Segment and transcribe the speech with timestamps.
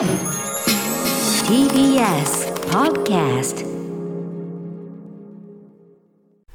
[0.00, 0.08] TBS
[2.70, 3.66] Podcast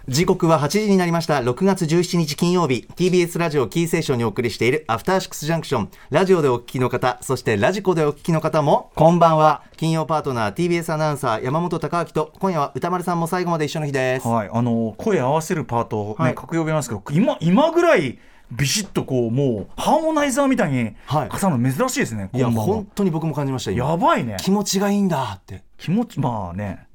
[0.07, 1.41] 時刻は8時になりました。
[1.41, 2.87] 6月17日金曜日。
[2.95, 5.91] TBS ラジオキーセーションにお送りしているアフターシックスジャンクション。
[6.09, 9.61] ラジオでお聞きの方そしてラジコでお聞きの方もこんばんは。
[9.77, 14.27] 金曜パートナー TBS アナウンサー山本貴明と今夜は歌丸さんも最後まで一緒の日です。
[14.27, 16.33] はい、あの声合わせるパート、ねはい。
[16.33, 18.17] 各曜日なんですけど今今ぐらい
[18.51, 21.29] ビシッとこうもうハーモナイザーみたいにはい。
[21.29, 22.73] 挟むの珍しいですね、いやこんばんは。
[22.75, 23.85] 本当に僕も感じました今。
[23.87, 24.37] やばいね。
[24.39, 25.63] 気持ちがいいんだって。
[25.77, 26.87] 気持ちまあね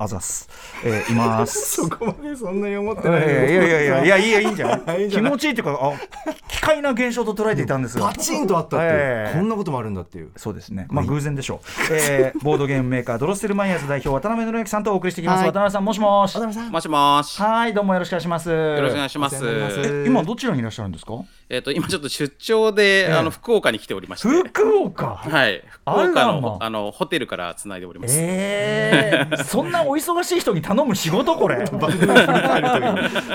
[0.00, 0.48] あざっす、
[0.84, 5.00] えーいます こまでそんなに思っいやいやいやいやいやいやいいやいいんじゃない？
[5.02, 5.32] いいんじゃない？
[5.32, 5.92] 気持ちいいっていうかあ
[6.48, 10.86] 奇怪な現象と捉えていたんですがパチンとあったっていう、ええこんなこともあるんだっていうそうですね。
[10.90, 11.68] まあ偶然でしょう。
[11.92, 15.40] えーボードゲームメーカードロッセルマイヤーズ代表渡辺則之さんとお送りしていきます。
[15.40, 16.34] はい渡辺さんもしもし。
[16.34, 17.42] 渡辺さんもしもし。
[17.42, 18.48] はいどうもよろしくお願いします。
[18.50, 20.04] よよろしくお願いします。
[20.06, 21.14] 今どちらにいらっしゃるんですか？
[21.50, 24.28] えっ、と、今ちょっと出張で、えあの、福岡に来ておりまして。
[24.28, 25.16] 福岡？
[25.16, 25.64] はい。
[25.80, 28.14] 福岡の、まあの、ホテルから繋いでおります。
[28.18, 31.36] えー、 そんなお忙しい人に頼む仕事？
[31.36, 31.64] これ。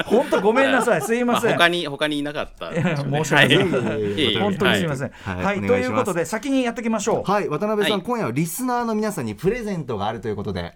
[0.05, 1.01] 本当ごめんなさい。
[1.01, 1.57] すいません。
[1.57, 5.09] 他に、他にいなかった申し訳ない本当にすみません。
[5.09, 7.31] はいということで先にやっていきましょう。
[7.31, 10.73] はい渡辺さん、はい今夜はリスナーの皆さんにプレゼントがあるということで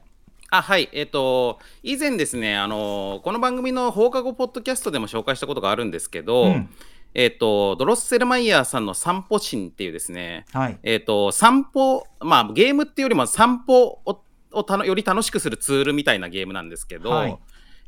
[0.50, 6.70] あはい、えっ、と、以前ですね、あの、この番組の放課後ポッドキャストでも紹介したことがあるんですけど、うん
[7.13, 10.77] えっ、と、ドロッセルマイヤーさんの散歩心っていうですね、はい。
[10.83, 17.38] えっ、と、散歩、まあ、ゲームっていうよりも散歩ををたのより楽しくするツールみたいなゲームなんですけど、はい。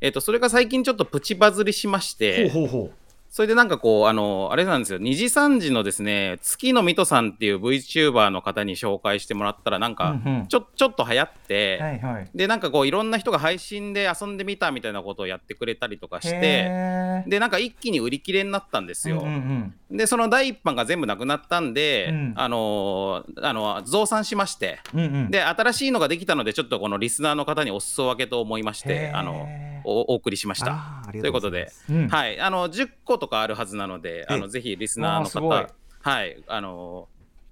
[0.01, 2.91] えっ、と、それが最近ちょっとプチバズりしまして、ほうほうほ
[3.29, 11.83] それでなんかこう、あの、あれなんですよ、2時3時のですね、月の水戸さんっていう VTuber の方に紹介してもらったら、なんかうんうん、ちょ、ちょっと流行って、う。
[11.83, 12.29] はいはい。
[12.33, 19.19] で、なんかこう、いろんな人が配信で遊んでみたみたいなことをやってくれたりとかして、で、なんか一気に売り切れになったんですよ。
[19.19, 25.31] うんうんで、その第一版が全部なくなったんで、うんあのーあの、増産しまして、うんうんうん。
[25.31, 29.47] で、新しいのができたので、ちょっとこのリスナーの方にお裾分けと思いましへて、ーあの、
[29.89, 31.03] おお送りしました。
[31.11, 31.71] ということで。
[31.89, 32.07] うん。
[32.07, 35.67] はい、あの、10個とかあるはずなので、あえの、ぜひリスナーの方、
[36.01, 37.07] はい、あの、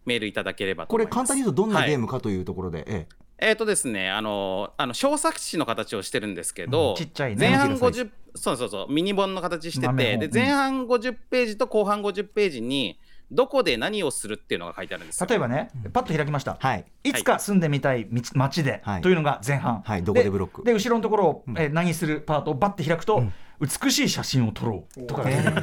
[0.05, 1.27] メールいただければとこれ思います。
[1.27, 3.49] 簡単に言うとどんなゲーはいムかというところで、ええ。
[3.49, 12.99] えっ、とですね、あの、あの小作詞の形をしてるんですけど、うんちっちゃいね前半手のひらサイ50、そうそうそう、ミニ本の形してて、で、前半50ページと後半50ページに、
[13.31, 15.27] どこで何をするっていうのが書いてあるんですよ。
[15.29, 16.57] 例えばね、パッと開きました。
[16.59, 16.85] はい。
[17.03, 19.01] いつか住んでみたい道街で、はい。
[19.01, 20.63] というのが前半、はいどこでブロック。
[20.63, 23.23] で後ろのところを、えー何するパートをバッて開くと、
[23.59, 25.23] 美しい写真を撮ろうとか。
[25.23, 25.61] が出てく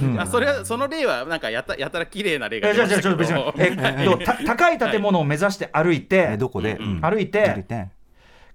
[0.00, 3.52] るうんあそれはその例はなんかやたやたら綺麗な例がえじゃあ出まじゃあちょっとしたけど。
[3.52, 7.00] 別に、えっとた 高い建物を目指して歩いて、えどこで、うん。
[7.00, 7.88] 歩いて歩いて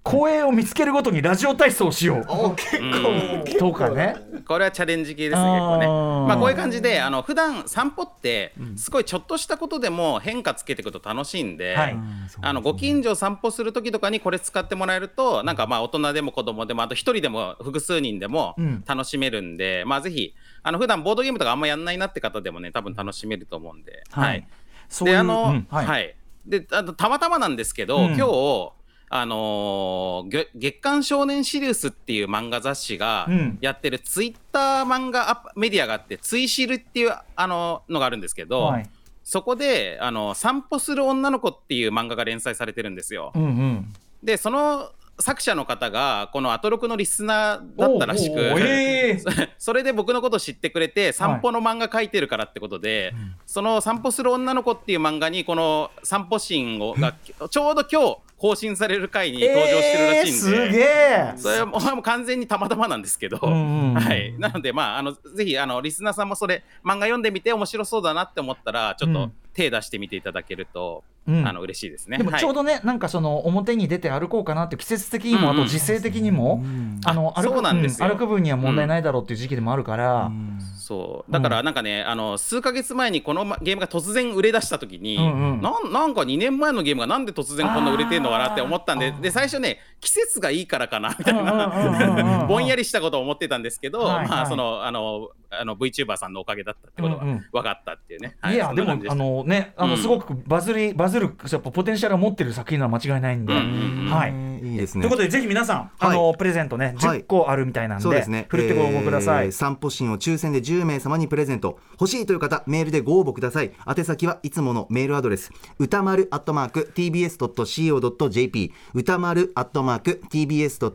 [0.07, 3.43] 公園を見つけるごとにラジオ体操をしよお結うん。
[3.45, 4.15] うとかね。
[4.45, 5.87] これはチャレンジ系ですね、結構ね。
[5.87, 11.97] まあ、こういう感じで、あの普段散歩って、すごいちょっとしたことでも変化つけていくと楽しいんで、はい。
[12.41, 18.83] あのご近所を散歩するときとかにこれ使ってもらえると、なんかまあ大人でも子供でも、あと一人でも複数人でもうん。
[18.87, 24.47] 楽しめるんで、まあぜひ、あの普段ボードゲームとかあんまやんないなって方でもね、多分楽しめると思うんで、はい。
[24.89, 25.67] そういうで、あの、うん。
[25.69, 26.15] は、はい
[26.47, 26.49] い。
[26.49, 28.15] で、あとたまたまなんですけど、うん。
[28.15, 28.76] 今日、
[29.09, 33.57] あのー月月刊少年シリウスっていう漫画雑誌がうん。
[33.61, 38.89] やってるツイッター漫画アプメディアがあって、ツイシルっていうあののがあるんですけど、はい。
[39.23, 43.31] そこであの散歩する女の子っていう漫画が連載されてるんですよ。
[43.35, 43.93] うんうん。
[44.23, 49.49] で、その作者の方がこのアトロクのリスナーだったらしく、えー。
[49.57, 53.13] それで僕のことを知ってくれて散歩の漫画描いてるからってことで、
[53.45, 57.13] その散歩する女の子っていう漫画にこの散歩シーンをが
[57.49, 61.33] ちょうど今日更新される回に登場してるらしいんで、えーすげえ。
[61.37, 63.95] それはもう完全にたまたまなんですけど、うんうんうん。
[63.95, 69.33] はい、なのでまああのぜひあのリスナーさんもそれ漫画読んでみて面白そうだなって思ったらちょっとうん。
[69.53, 72.17] 手出してみていただけると、うんあの嬉しいですね。
[72.17, 75.57] でもちょうど、どね、なんかその表に出て歩こうかなって季節的にも、うん。
[75.57, 76.63] うんあと時勢的にも、
[77.05, 78.07] あのあ歩くそうなんですよ。
[78.07, 80.31] 歩く分には問題ないだろうっていう時期でもあるから、
[80.77, 81.31] そう。
[81.31, 92.47] だからなんかね、あの数ヶ月前にこのまゲームが突然売れ出した時に、うんうんなんなんか2年前のゲームがなんで突然こんな売れてんのかなって思ったんでで最初ね季節がいいからかなみたいうんうんうんうんなうん。
[92.47, 94.27] ぼんやりしたことを思ってたんですけど、はいはい。
[94.29, 97.45] まあそのあのあの VTuber さんのおかげだったってことがうんうん。
[97.51, 98.37] 分かったっていうね。
[98.39, 99.23] はいやでもそんな感じでした。
[99.23, 99.97] あのねあのうん。
[99.97, 108.45] すごくバズりバズるやっぱポテンシャルを持ってる作品なのは間違いないんで、はいいいですねということでぜひ皆さん、あのプレゼントねはい10個あるみたいなんで,、そうですね。
[108.49, 111.79] ふるってご応募ください、えー散歩シーンを抽選で10名様にプレゼント。
[111.99, 113.71] 欲しいという方、メールでご応募ください。
[113.87, 120.21] 宛先はいつものメールアドレス、歌丸アットマーク tbs.co.jp、歌丸アットマーク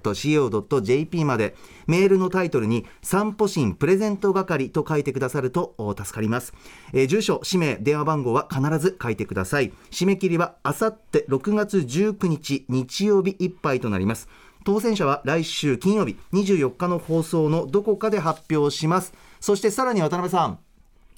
[0.03, 1.55] tbs.co.jp まで、
[1.87, 6.55] メールのタイトルに散歩シーンプレゼント係と書いてくださるとお助かります。
[6.93, 9.73] えー住所、氏名、電話番号は必ず書いてください。
[9.91, 14.29] 締め切りはあさって6月19日日曜日いっぱいとなります。
[14.65, 19.13] 当選者は来週金曜日24日の放送のどこかで発表します。
[19.41, 20.59] そしてさらに渡辺さん。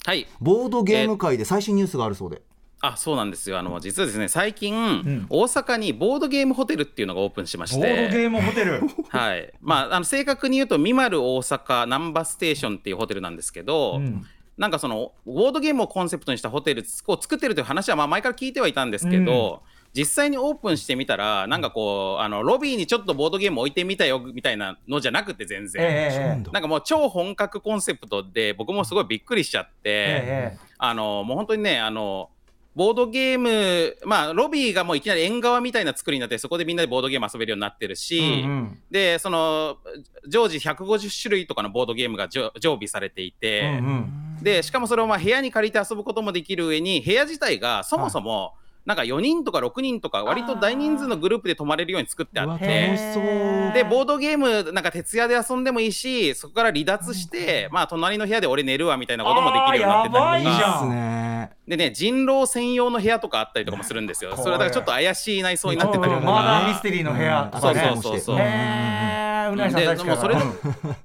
[0.05, 0.27] はい。
[0.39, 2.41] ボードゲーム界で最新ニュースがあるそうで、
[2.81, 3.57] あそうなんですよ。
[3.57, 5.27] あの実はですね最近、ん。
[5.29, 7.81] 大阪にボードゲームホテルっていうのがオープンしまして。
[7.81, 8.81] ボードゲームホテル。
[9.09, 9.53] はい。
[9.61, 14.25] まあ、あの正確に言うと、ミマル大阪ナンバステーションっていうホテルなんですけど、うん。
[14.57, 19.63] なんかその、ボードゲームをコンセプトにしたホテルを作ってるという話は、まあ前から聞いてはいたんですけど、
[19.95, 25.83] 実際にオープンしてみたら、なんかこう、あのロビーにちょっとボードゲーム置いてみたよみたいなのじゃなくて、全然。
[25.83, 32.29] ええなんかもう超本格コンセプトで、僕もすごいびっくりしちゃって、ええあのもう本当にね、あの
[32.75, 38.79] ボードゲーム、まあ、ロビーがもういきなり縁側みたいな作りになって、そこでみんなでボードゲーム遊べるようになってるし、うんうん。
[38.91, 39.77] で、その
[40.27, 43.87] 常時150種類とかのボードゲームが常備されていて、うん
[44.37, 44.43] うん。
[44.43, 52.65] でしかもそれをまあ部屋に借りて遊ぶこともできる上に、部屋自体がそもそも、なんか4人とか6人とか、割と大人数のグループで泊まれるように作ってあって。
[53.73, 60.73] でボードゲームなんか徹夜で遊んでもいいしそこから離脱して、まあ隣の部屋で俺寝るわみたいなこともできるようになってたりとか。
[60.73, 61.51] ですね。
[61.67, 64.37] でね人狼専用の部屋とかあったりとかもするんですよ。
[64.37, 68.03] それはだからちょっと怪しい内装になってたりとうんマナーミかステリーの部屋とかそうねそう。
[68.03, 70.43] そうそうへえうなぎさんでもうそれも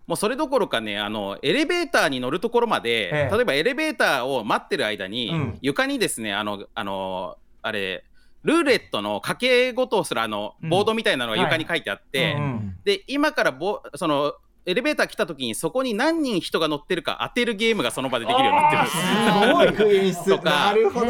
[0.08, 3.34] うそれどころかねあのエレベーターに乗るところまで、ええ。
[3.34, 5.58] 例えばエレベーターを待ってる間に、うん。
[5.62, 8.04] 床にですねあのあのあれ
[8.42, 10.70] ルーレットの掛け事をするあのうん。
[10.70, 12.76] ボードみたいなのが床に書いてあって、うんうん。
[12.84, 14.34] で今からボその
[14.66, 18.86] エレベーター来た時にそこに何人人が乗ってるか当てるゲームがその場でできるようになってる。
[18.86, 21.06] すすごいとかなるほど。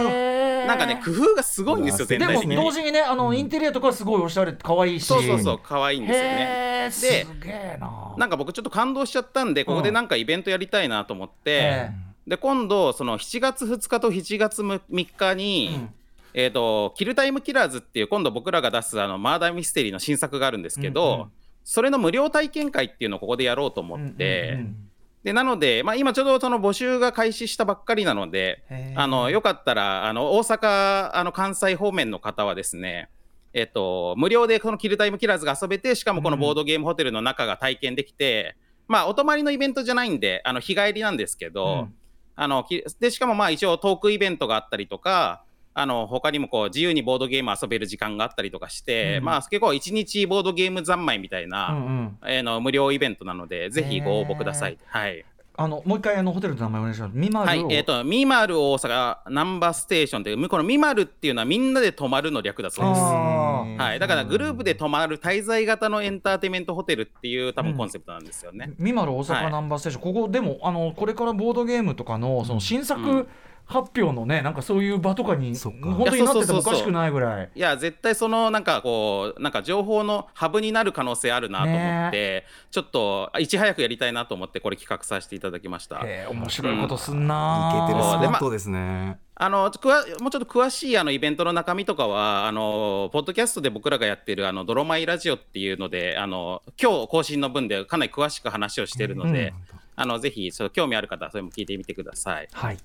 [0.67, 2.56] なんかね工夫がすごいんですよ全体的に。
[2.56, 5.06] 同時にねあのインテリアとかすごいおしゃれ可愛いし。
[5.06, 6.88] そうそうそう可愛いんですよね。
[6.91, 8.14] すでげえな。
[8.17, 11.91] なんか僕ちょっと感動しちゃったんでここでなんかイベントやりたいなと思って、え
[12.26, 14.81] で今度その7月2日と7月3
[15.17, 15.94] 日に、うん
[16.35, 21.31] えー、とキルタイムキラーズっていう今度僕らが出すあのマーダーミステリーの新作があるんですけど、うんうん
[21.62, 24.77] それの無料体験会っていうのをここでやろうと思って、うんうんうん
[25.23, 28.65] でなので、まあ、今ちょうどその募集が開始したばっかりなので
[28.97, 33.11] あのよかったらあの大阪あの関西方面の方はですね
[33.53, 38.56] えっと、無料でこのキルタイムキラーズが遊べて、しかもこのボードゲームホテルの中が体験できて、
[38.87, 41.94] まあ、お泊まりのイベントじゃないんで、あの日帰りなんですけど、うん。
[42.37, 52.19] あのきでしかもまあ一応トークイベントがあったりとか、あの他にもこう自由にボードゲーム遊べる時間があったりとかして、うんまあ結構一日ボードゲーム三昧みたいうんうな、ん。
[52.26, 54.78] えーの無料イベントなので、ぜひご応募ください。
[54.87, 55.25] はい。
[55.56, 57.12] あのもう一回あのホテルの名前お願いします。
[57.14, 63.00] ミマルを、はい、えっ、と、ミマル大阪ナンバーステーションという、このミマルっていうのはみんなで泊まるの略だそうです。
[63.00, 68.73] はい、だからグループで泊まる滞在型のエンターテインメントホテルっていう多分コンセプトなんですよね。
[68.78, 69.26] ミマル大はい。
[69.26, 73.28] 阪ナンバーステーション、ここでもあのこれからボードゲームとかのその新作
[73.70, 77.50] 発表のね、なんかそういう場とかに本当になっててもおかしくないぐらい。
[77.55, 86.00] いや絶対そのなんかこうなんか情報のハブになる可能性あるなと思って、ちょっといち早くやりたいなと思ってこれ企画させていただきました。
[86.05, 99.55] へー面白いことすんいなけてるスそうでポットですねあのくわもうちょっと詳しいあのイベントの中身とかはあのポッドキャストで僕らがやってるあのドロマイラジオっていうのであの今日更新の分でかなり詳しく話をしているので、
[99.96, 102.49] あのぜひその興味ある方はそれも聞いてみてください。
[102.52, 102.78] はい。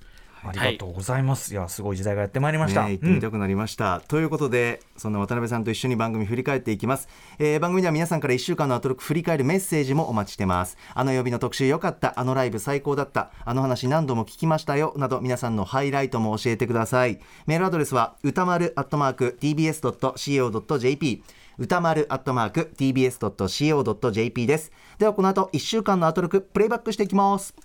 [0.48, 1.52] ありがとうございます。
[1.54, 2.86] い、やすごい時代がやってまいりました。
[2.86, 7.08] ね、行ってみたくなりました、ということでそんな渡辺さんと一緒に番組振り返っていきます、
[7.40, 10.78] えー番組では皆さんから1週間のアトロック振り返るメッセージもお待ちしてます。
[10.94, 17.20] あの曜日の特集良かったあのライブ最高だったあの話何度も聞きましたよなど皆さんのハイライトも教えてください。
[17.48, 21.24] メールアドレスは歌丸アットマーク tbs.co.jp
[21.58, 24.72] 歌丸アットマーク tbs.co.jp です。
[24.98, 27.56] ではこの後1週間のアトロックプレイバックしていきます.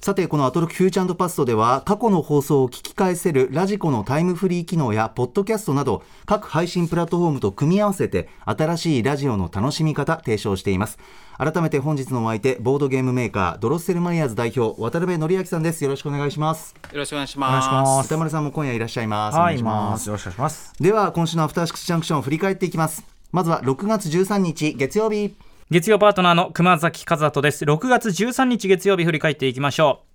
[0.00, 10.98] さてこのアトロックフューチャーパストでは過去の放送を聞き返せるラジコのタイムフリー機能やポッドキャストなど各配信プラットフォームと組み合わせて新しいラジオの楽しみ方提唱しています。
[11.36, 15.82] 改めて本日のお相手ボードゲームメーカードロッセルマイヤーズ代表渡辺則明さんです。
[15.82, 16.74] よろしくお願いします。
[16.92, 17.50] よろしくお願いしま。
[17.50, 18.04] ます。
[18.04, 20.72] す歌丸さんも今夜いらっしゃいますはい、お願いしますよろしくお願いします。
[20.80, 23.04] では今週のアフターシックスジャンクションを振り返っていきます。
[23.32, 25.34] まずは6月13日月曜日
[25.70, 27.66] 月曜パートナーの熊崎和人です。
[27.66, 30.06] 6月13日月曜日振り返っていきましょ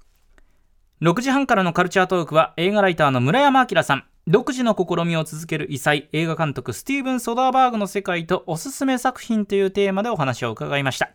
[1.00, 1.06] う。
[1.06, 4.04] 6時半からのカルチャートークは映画ライターの村山明さん。
[4.26, 11.12] 独自の試みを続ける異彩映画監督スティーブン・ソダーバーグの世界とおすすめ作品というテーマでお話を伺いました。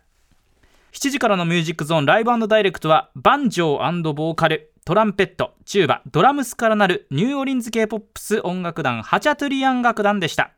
[0.93, 10.53] 7時からのミュージックゾーンライブダイレクトはバンジョーボーカルトランペットチューバドラムスからなるニューオリンズ系ポップス音楽団ハチャトゥリアン楽団でした。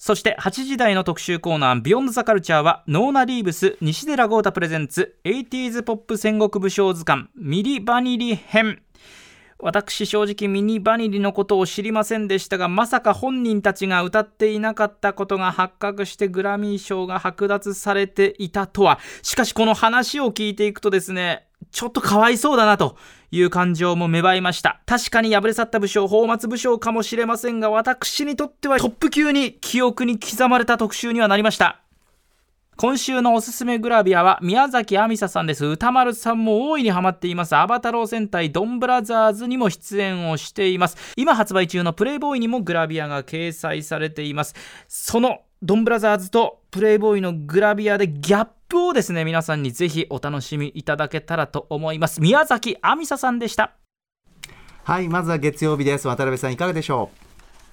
[0.00, 8.80] そして8時台の特集コーナー「Beyond the Culture はノーナ・リーブス西寺郷太 presents 80s ポップ戦国武将図鑑ミリバニリ編。
[9.58, 19.00] 私正直ミリバニリのことを知りませんでしたがまさか本人たちが歌っていなかったことが発覚してグラミー賞が剥奪されていたとは。
[19.20, 22.96] しかしこの話を聞いていくとですねちょっとかわいそうだなと
[23.30, 24.80] いう感情も芽生えました。
[24.86, 31.80] 確かに敗れ去った武将泡沫武将かもしれませんが私にとってはトップ級に記憶に刻まれた特集にはなりました。
[32.76, 35.66] 今週のおすすめグラビアは宮崎亜美沙さんです。
[35.66, 37.54] 歌丸さんも大いにハマっています。
[37.54, 40.96] アバタロー戦隊ドンブラザーズにも出演をしています。
[41.14, 44.54] 今発売中のプレイボーイにもグラビアが掲載されています。
[44.88, 52.22] そのドンブラザーズとプレイボーイのグラビアでギャップをですね皆さんにぜひお楽しみいただけたらと思います。
[52.22, 53.74] 宮崎亜美沙さんでした。
[54.84, 56.08] はいまずは月曜日です。
[56.08, 57.10] 渡辺さんいかがでしょ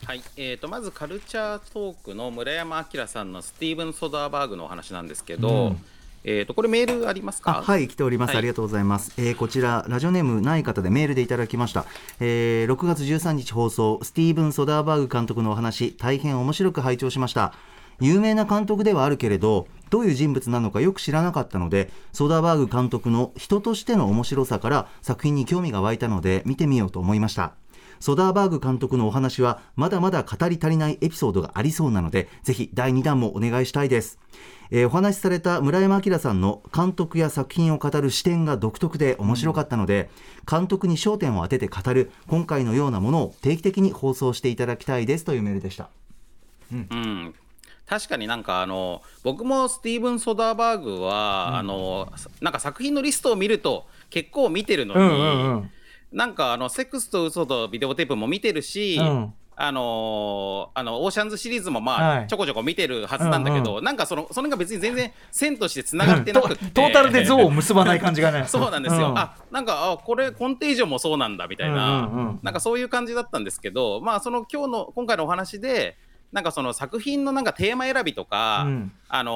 [0.03, 0.05] う？
[0.05, 5.85] はいえーと、まずカルチャートークの村山明さんのスティーブン・ソダーバーグのお話なんですけど、うん、
[6.25, 7.63] えーと、これメールありますか？
[7.63, 11.85] はい来ております、はい、ありがとうございます、えー、こちらラジオネームない方でメールでいただきました、
[12.19, 17.53] えー、6月13日放送スティーブン・ソダーバーグ監督のお話大変面白く拝聴しました
[17.99, 27.53] 有名な監督ではあるけれどどういう人物なのかよく知らなかったのでソダーバーグ監督の人としての面白さから作品に興味が湧いたので見てみようと思いました。
[27.99, 34.19] ソダーバーグ監督のお話はまだまだ語り足りないエピソードがありそうなのでぜひ第2弾もお願いしたいです。
[34.69, 40.09] えー、お話しされた村山明さんの監督や作品を語る視点が独特で面白かったので、
[40.49, 45.89] 監督に焦点を当てて語る今回のようなものを定期的に放送していただきたいですというメールでした。
[46.71, 47.33] うん、うん
[47.87, 55.71] 確かになんかあの僕もスティーブン・ソダーバーグは、うん、あのなんか作品のリストを見ると結構見てるのに、うんうんうん、
[56.11, 68.45] なんかあのセックスと嘘とビデオテープも見てるし、うん、あのー、あのオーシャンズシリーズもまあ、ちょこちょこ見てるはずなんだけど、うんうん、なんかそのそれが別に全然線としてつながってなくて、トータルで像を結ばない感じがね。
[68.49, 75.97] そうなんですよ、うん、あなんかあこれコンテージョンもそうなんだみたいな、うんうんうん、なんかそういう感じだったんですけどまあその今日の今回のお話で
[76.31, 79.31] なんかその作品のなんかテーマ選びとか、うん、あの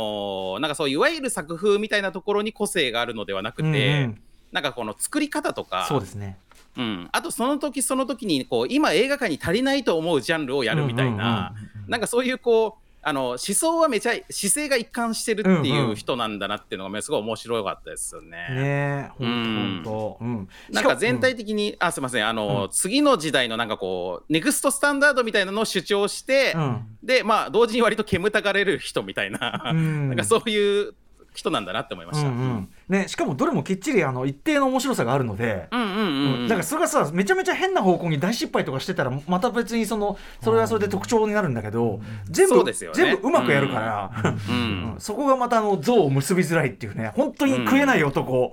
[0.58, 4.22] ー、なんかそういわゆる作風みたいなところに個性があるのではなくて、うんうん、
[4.52, 5.86] なんかこの作り方とか。
[5.88, 6.38] そうですね。
[6.78, 11.54] うん、あとその時その時にこう今映画館に足りないと思うジャンルをやるみたいな、
[11.88, 18.48] なんかそういうこうあの思想はめちゃ姿勢が一貫してるっていう人なんだなっていうのがすごい面白かったですよね。
[18.50, 26.56] ね本当、うん、なんか全体的に、うん、あすみませんあの、うん、次の時代のなんかこうネクストスタンダードみたいなのを主張して、
[27.02, 30.94] でまあ同時に割と煙たがれる人みたいな、なんかそういう
[31.34, 32.28] 人なんだなって思いました。
[32.28, 32.70] うんうん。
[32.90, 44.12] ね、しかもどれもきっちりあの一定の面白さがあるので、うんうんうん、だからそれがさめちゃめちゃ変な方向に大失敗とかしてたらまた別にそのそれはそれで特徴になるんだけど、全部、ね、全部うまくやるから、
[44.50, 48.52] うんうん、そこがまたあの像を結びづらいっていうね本当に食えない男、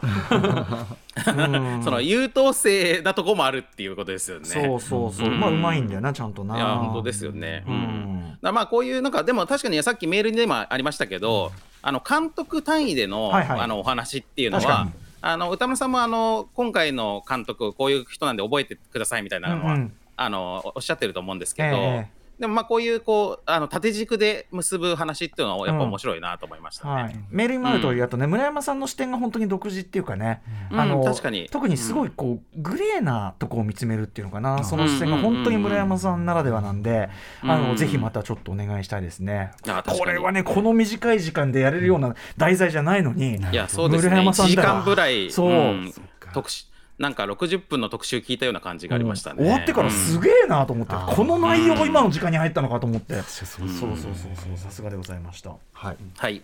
[1.24, 4.46] その優等生なとこもあるっていうことですよね。
[4.46, 6.56] そうそうそう、まあうまいんだよなちゃんとな。
[6.56, 7.64] いや本当ですよね。
[7.66, 11.50] うん、まあこういうなんかでも確かにさっきメールにもありましたけど。
[11.82, 14.88] あの監督単位でのはいはい、あのお話っていうのは
[15.20, 22.06] あの歌村さんもあの今回の監督こういう人なんで覚えてくださいみたいなのは、うんうん、あのおっしゃってると思うんですけど、えー、
[22.38, 26.90] でもまあこういうこうあの縦軸で結ぶ話っていうのはやっぱ面白いなと思いました、ね。
[26.90, 31.48] うんはい、メールにもある通りだとね、うん、村山さんの視点が本当に独自っていうかね、うん、あの確かに。
[31.50, 37.08] 特にすごいこう、グレーなとこを見つめるっていうのかな、その視点が本当に村山さんならではなんで、
[37.42, 39.50] あのぜひまたちょっとお願いしたいですね。
[39.86, 44.10] これはねこの短い時間でやれるような題材じゃないのに、いやそうですね。
[44.10, 45.30] 村山さん1時間ぐらい。
[45.30, 45.74] そう、
[46.32, 46.66] 特殊
[46.98, 55.50] なんか60分の特集聞いたような感じがありましたね、終わってからすげえなと思って、この内容今の時間に入ったのかと思って、そうそうそうそうさすがでございました。
[55.72, 56.42] はい、はい。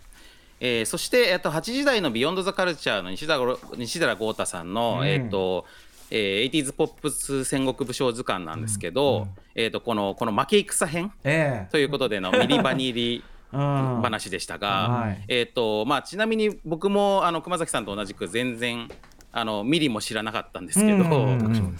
[0.60, 3.38] えー、そして、えっと、8時台の「ビヨンド・ザ・カルチャー」の西田
[3.76, 5.66] 西寺豪太さんの、うん、えっと
[6.10, 9.22] えー、80s ポップス戦国武将図鑑なんですけど、うん。
[9.22, 18.88] うん、えーと、このこの負け戦編、えー、ということでのミリバニリ 話でしたが、はい、えーとまあ、ちなみに僕もあの熊崎さんと同じく全然
[19.36, 21.04] あのミリも知らなかったんですけど、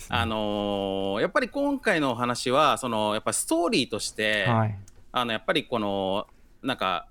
[0.08, 4.76] あのやっぱり今回のお話はそのやっぱストーリーとして、はい、
[5.12, 6.26] あのやっぱりこの
[6.62, 7.06] なんか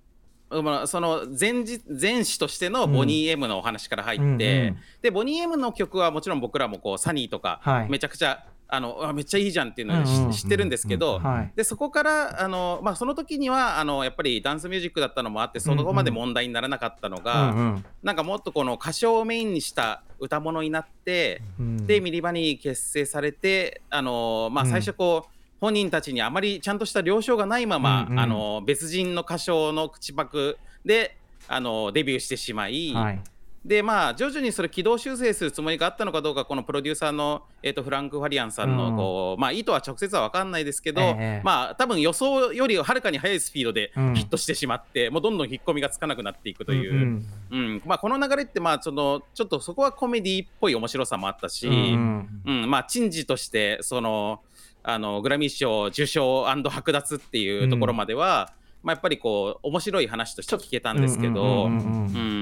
[0.50, 11.22] その前前史としてのボニー・エムのお話から入って、でボニー・エムの曲はもちろん僕らもこうサニーとか、めちゃくちゃあのめっちゃいいじゃんっていうのを、うんうん、知ってるんですけど、
[11.56, 25.30] でそこからあの、まあ、その時にはあのやっぱりダンスミュージックだったのもあってそこまで問題にならなかったのが、うんうん、なんかもっとこの歌唱をメインにした歌物になって、うん、でミリバニー結成されてあの、まあ、最初こう、
[25.62, 31.15] 本人たちにあまりちゃんとした了承がないまま、うんうん、あの別人の歌唱の口パクで
[31.48, 33.22] あのデビューしてしまい、はい、
[33.65, 52.70] でまあ徐々にそれ軌道修正するつもりがあったのかどうかこのプロデューサーの、えーと、フランク・ファリアンさんのこう、うん、まあ、意図は直接は分かんないですけど、えー、まあ多分予想よりはるかに速いスピードでヒットしてしまって、うん、もうどんどん引っ込みがつかなくなっていくという、うん、うん、まあ、この流れってまあそのちょっとそこはコメディっぽい面白さもあったし、うん。
[52.70, 54.41] まあ、珍事としてその
[54.84, 58.51] あのグラミー賞受賞剥奪っていうところまでは、
[58.84, 61.70] まあ、やっぱりこう面白い話として聞けたんですけど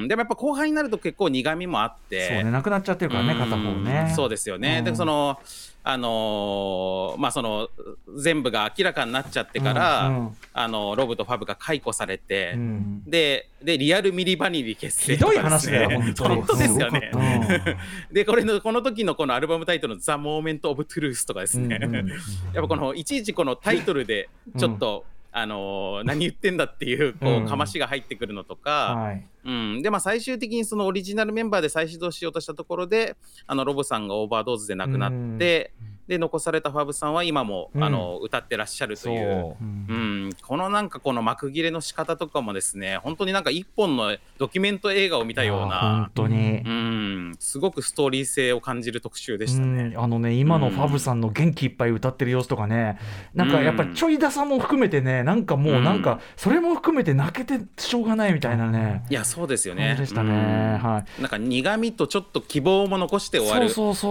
[0.07, 4.11] でもやっぱ後輩になると結構苦みもあってそうねなくなっちゃってるからね、片方ね。
[4.15, 5.39] そうですよね、でその
[5.83, 7.69] あのー、まあその
[8.15, 17.11] 全部が明らかになっちゃってから、うんうん、あのロブとファブが解雇されて、うん、ででリアルミリバニリ結成、ね、ひどい話だよ本当ですよね、
[18.11, 22.17] でこれのこの時のこのアルバムタイトルの「ザ・モーメント・オブ・トゥルース」とかですね、うんうん、 やっ
[22.53, 33.15] ぱこのいちいちこのタイトルでちょっと、うんあのー、何言ってんだっていう こうかましが入ってくるのとか、うんはい、うん、でまあ最終的にそのオリジナルメンバーで再始動しようとしたところで
[33.47, 49.95] あのロブさんがオーバードーズで亡くなって、うんで残されたファブさんは今も、うん、あの歌ってらっしゃるという、うん、このなんかこの幕切れの仕方とかもですね本当になんか一本のドキュメント映画を見たような本当に、うん、すごくストーリー性を感じる特集でしたね。
[49.97, 52.97] あのね今のファブさんの元気いっぱい歌ってる様子とかね、
[53.33, 59.03] なんかやっぱりちょいださも含めてねなんかもうなんかそれも含めて泣けてしょうがないみたいなね。
[59.09, 59.95] いやそうですよね。
[59.97, 60.79] でしたね。
[60.81, 61.21] はい。
[61.21, 63.67] なんか苦みとちょっと希望も残して終わる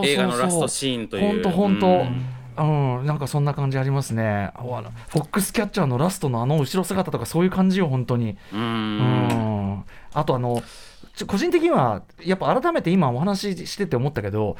[0.07, 1.43] 映画のラストシーンという。
[1.43, 2.07] 本当本当。
[2.59, 4.53] うん、なんかそんな感じありますね。
[4.57, 8.37] フォックスキャッチャーのラストのあの後ろ姿とかそういう感じよ、本当に。
[8.53, 10.63] うんあとあの
[11.27, 14.57] 個人的にはやっぱ改めて今お話ししてて思ったけど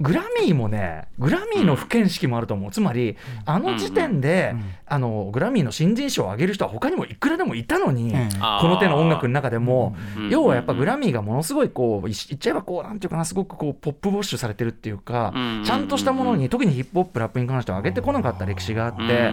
[0.00, 4.54] グラミーもね、グラミーの不見識もあると思う、つまり、あの時点で、
[4.86, 8.12] あのグラミーの新人賞をあげる人は他にもいくらでもいたのに、
[8.60, 9.94] この手の音楽の中でも、
[10.30, 19.32] 要はやっぱグラミーがものすごいこう、言っちゃえばこう、なんていうかな、すごくこうポップウォッシュされてるっていうか、ちゃんとしたものに、特にヒップホップ、ラップに関しては上げてこなかった歴史があって、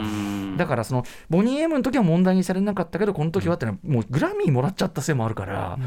[0.58, 5.78] だからその、ボニー・エムの時は問題にされなかったけど、この時はってのは、もうグラミーもらっちゃったせいもあるから、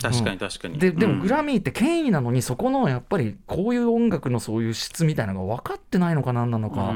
[0.00, 0.78] 確かに確かに。
[0.78, 6.94] ででもグラミーって権威なのに、そこのやっぱりこういう音楽のそういう質みたいなのが分かってないのかなんなのか。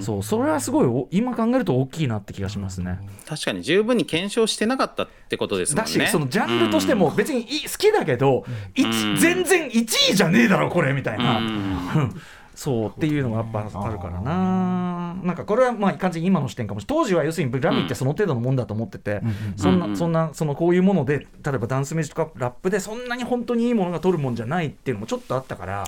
[0.00, 2.98] そうそれはすごい今考えると大きいなって気がしますね。
[3.26, 5.98] 確かに十分に検証してなかったってことですもんね。
[5.98, 7.48] だしそのジャンルとしても別に好
[7.78, 8.44] きだけど
[8.76, 11.40] 全然1位じゃねえだろこれみたいな。
[12.54, 15.16] そうっていうのがやっぱあるからな。
[15.22, 17.02] なんかこれはまあ完全に今の視点かもしれない。
[17.02, 19.22] 当時は要するにグラミーってその程度のもんだと思ってて、
[19.56, 25.84] そんなそんなそのこういうもので例えばダンスミュージックとかラップでそんなに本当にいいものが取るもんじゃないっていうのもちょっとあったから。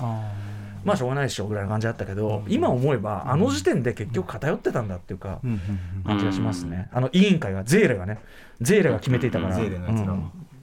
[0.86, 5.40] まあしょうがないでしょうぐらいの感じだったけど、今思えばあの時点で結局偏ってたんだっていうか
[6.06, 6.88] 感じがしますね。
[6.92, 8.18] あの委員会がゼーレがね
[8.60, 9.56] ゼーレが決めていたから、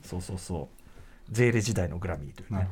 [0.02, 0.84] そうそうそう。
[1.30, 2.68] ゼーレ時代のグラミーというね、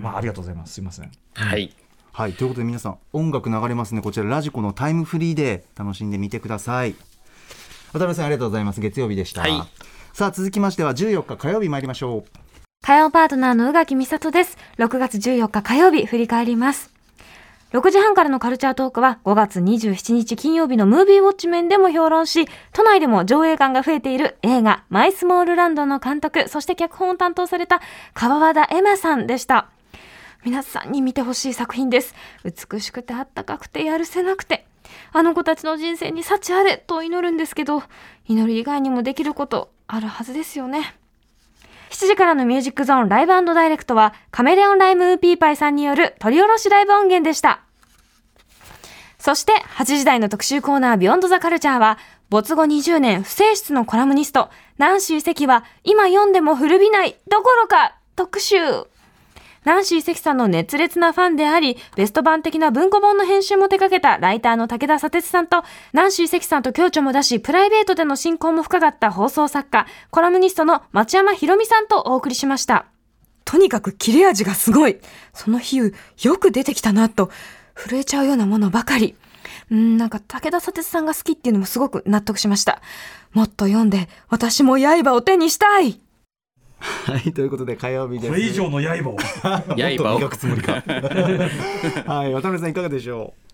[0.00, 0.74] まあありがとうございます。
[0.74, 1.10] すいません。
[1.34, 1.74] はい。
[2.12, 4.02] はい、ということで皆さん音楽流れますね。
[4.02, 6.94] こちらラジコのタイムフリーで楽しんでみてください。
[7.92, 8.80] 渡辺さんありがとうございます。
[8.80, 9.52] 月曜日でした、はい、
[10.12, 12.49] さあ続きましては14日火曜日参りましょう
[12.90, 14.58] 火曜パートナーの宇垣美里です。
[14.78, 16.92] 6月14日火曜日振り返ります。
[17.70, 27.80] 6時半からのカルチャートークは5月27日金曜日のムービーウォッチメンでも評論し、都内でも上映館が増えている映画マイスモールランドの監督、そして脚本を担当された
[28.12, 29.68] 川和田エマさんでした。
[30.44, 32.16] 皆さんに見てほしい作品です。
[32.42, 34.66] 美しくてあったかくてやるせなくて、
[35.12, 37.84] あの子たちの人生に幸あれと祈るんですけど、
[38.26, 40.96] 祈り以外にもできることあるはずですよね。
[41.90, 47.62] 7時からのミュージックゾーンライブダイレクトはカメレオンライムウーピーパイさんによる取り下ろしライブ音源でした。
[49.18, 51.98] そして8時台の特集コーナービヨンドザカルチャーは
[52.30, 58.56] 没後20年不正室のコラムニストナンシー関は今読んでも古びないどころか特集
[59.64, 72.86] ナンシー関さんの熱烈なファンであり、ベスト版的な文庫本の編集も手掛けたライターの武田砂鉄さんと、ナンシー関さんと共著も出し、プライベートでの親交も深かった放送作家、コラムニストの町山博美さんとお送りしました。
[73.44, 74.98] とにかく切れ味がすごい。
[75.34, 77.30] その比喩、よく出てきたなと、
[77.74, 79.14] 震えちゃうようなものばかり。
[79.70, 82.80] うん、なんか武田砂鉄さんが好きっていうのもすごく納得しました。
[83.32, 86.00] もっと読んで、私も刃を手にしたい
[86.80, 88.28] はいということで火曜日です。
[88.28, 89.16] これ以上の刃を。
[89.16, 90.18] 刃を。
[90.18, 90.82] 磨くつもりか。
[92.06, 93.50] はい渡辺さんいかがでしょう？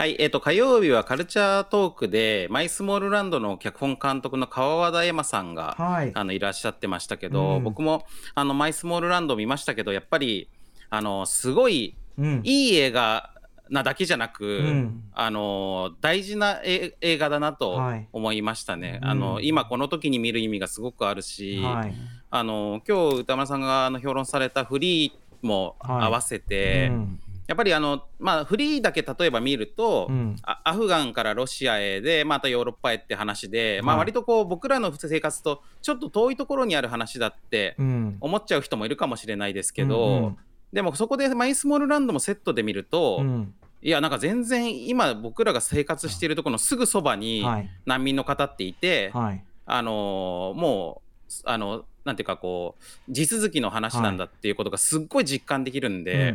[0.00, 10.48] はい、えっ、ー、と、火曜日はカルチャートークで、マイスモールランドの脚本監督の川和田山さんが、はい、あのいらっしゃってましたけど、うん、僕もあのマイスモールランド見ましたけど、やっぱり、
[10.88, 11.96] あの、すごい、
[12.44, 13.30] いい映画
[13.70, 17.80] なだけじゃなく、うん、あの大事な映画だなと
[18.12, 21.94] 思いましたね、はい、あの今この時に見る意味がすごくあるし、はい、
[22.30, 37.74] あの今日歌丸さんがあの評論されたフリーも合わせて、はいうん、やっぱりあの、まあ、フリーだけ例えば見ると、うん、アフガンからロシアへでまたヨーロッパへって話で、まあ、割とこう僕らの生活とちょっと遠いところにある話だって
[38.20, 40.38] 思っちゃう人もいるかもしれないですけど、うんうん。
[40.72, 47.44] でもそこでマイスモールランドもセットで見ると、うん、いやなんか全然今僕らが生活しているところのすぐそばに
[47.86, 52.76] 難民の方っていて、はい、あのもうあのなんていうかこ
[53.08, 56.34] う地続きの話なんだっていうことがすっごい実感できるんで、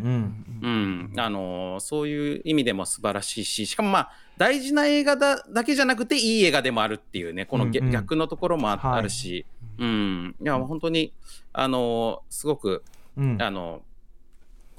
[1.17, 9.45] あのそういう意味でも素晴らしいししかもまあ大事な映画だだけじゃなくていい映画でもあるっていうねこの、逆のところもあるし、
[9.79, 10.35] はい、うん。
[10.41, 11.13] いや本当に
[11.53, 12.83] あのすごく、
[13.17, 13.81] うん、あの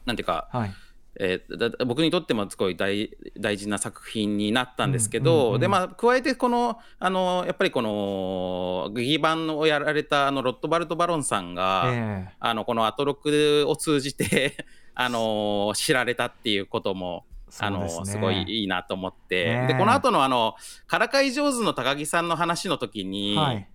[0.05, 0.75] なんていうか、はい
[1.19, 17.25] えー、僕にとってもすごい大大事な作品になったんですけど、うんうんうん、でまあ、加えてこのあのやっぱりこの劇版をやられたあのロットバルト・バロンさんが、えー、あのこのアトロックを通じて あの知られたっていうことも。
[17.61, 19.61] あの、ね、すごいいいなと思って、え。
[19.65, 20.57] ー、でこの後のあの
[20.89, 23.69] からかい上手の高木さんの話の時に、はい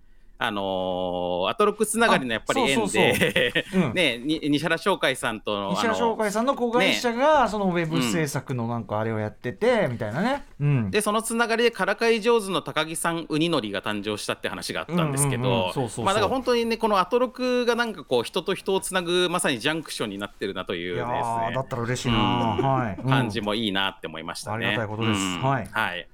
[0.44, 24.66] あのー、アトロックつながりのやっぱり縁で、 ね、西原商会さんとの西原商会さんの子会社が、そのウェブ制作のなんかあれをやってて、みたいなね、うん、でそのつながりでからかい上手の高木さんウニのりが誕生したって話があったんですけどまあだから本当にねこのアトロクがなんかこう人と人をつなぐまさにジャンクションになってるなというですねだったら嬉しいな、はい、感じもいいなって思いましたね。
[24.66, 26.08] ありがたいことです、はい、はい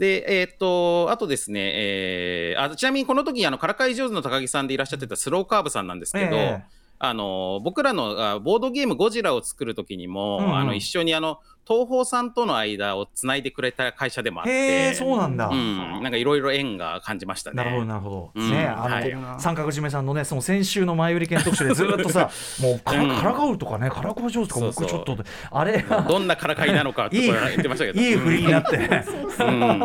[0.00, 6.62] で、えー、っと、あとですね、えー、あちなみにこの時あのからかい上手の高木さんでいらっしゃってたスローカーブさんなんですけど、えー、
[6.98, 14.92] あの僕らのボードゲームゴジラを作る時にも、うんうん、あの一緒にあの東宝さんとの間をつないでくれた会社でもあって。
[14.94, 17.58] そうなんだ、うん、なんかいろいろ縁が感じましたね。
[17.58, 22.28] なるほどなるほど、うん、ねあの、はい、三角締めさんのねその先週の前売り券特集でずっとさ
[22.60, 25.16] もうからからかうとかねからかう上手とか僕ちょっと
[25.52, 28.00] あれどんなからかいなのかとか言ってましたけど。
[28.00, 29.78] いい振りになって、うん、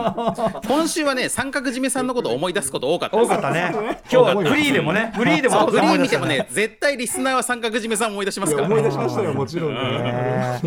[0.68, 3.72] 今週はね三角締めさんのこと思い出すこと多かった多かったね。
[4.12, 8.68] 今日はフリーでもねフリーでもフリー見てもね絶対リスナーは三角締めさん思い出しますから。
[8.68, 10.60] 思い出しましたよもちろんね、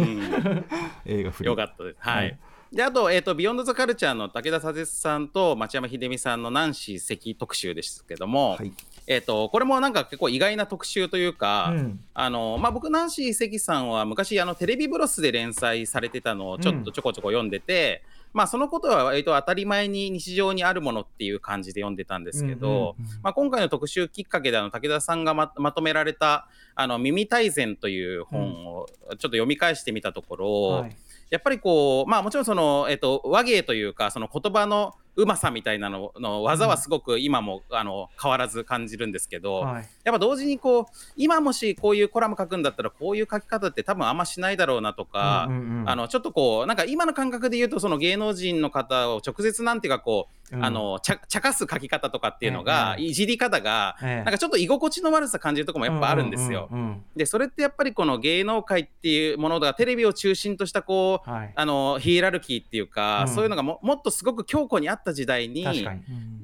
[1.08, 1.96] 映画フリーよかったです。
[1.98, 2.38] はい。
[2.72, 8.72] であと,、えーと、ビヨンド・ザ・カルチャーの武田砂鉄さんと町山広美さんのナンシー関特集ですけども、はい、
[9.06, 30.96] えーと、これもなんか結構意外な特集というか、うん、あのまあ、僕ナンシー関さんは昔あのテレビブロスで連載されてたのをちょっとちょこちょこ読んでて、うん、まあ、そのことは割と当たり前に日常にあるものっていう感じで読んでたんですけど、まあ、今回の特集きっかけであの武田さんがままとめられた「あの耳大全」という本をちょっと読み返してみたところ、はい。
[31.30, 40.84] やっぱりこう、まあもちろんその、えっと、和芸というか、その言葉のうまさみたいなのの技はすごく今も、うん、あの変わらず感じるんですけど、はい、やっぱ同時にこう
[41.16, 56.68] 今もしこういうコラム書くんだったらこういう書き方って多分あんましないだろうなとか、うんうんうん、あのちょっとこうなんか今の感覚で言うとその芸能人の方を直接なんていうかこう、うん、あのちゃ茶化す書き方とかっていうのが、いじり方が、なんかちょっと居心地の悪さ感じるとこもやっぱあるんですよ。
[56.70, 65.64] うんうんうんうん、でそれってやっぱりこの芸能界っていうものがテレビを中心としたこう、はい、あのヒエラルキーっていうか、そういうのがももっとすごく強固にあった時代に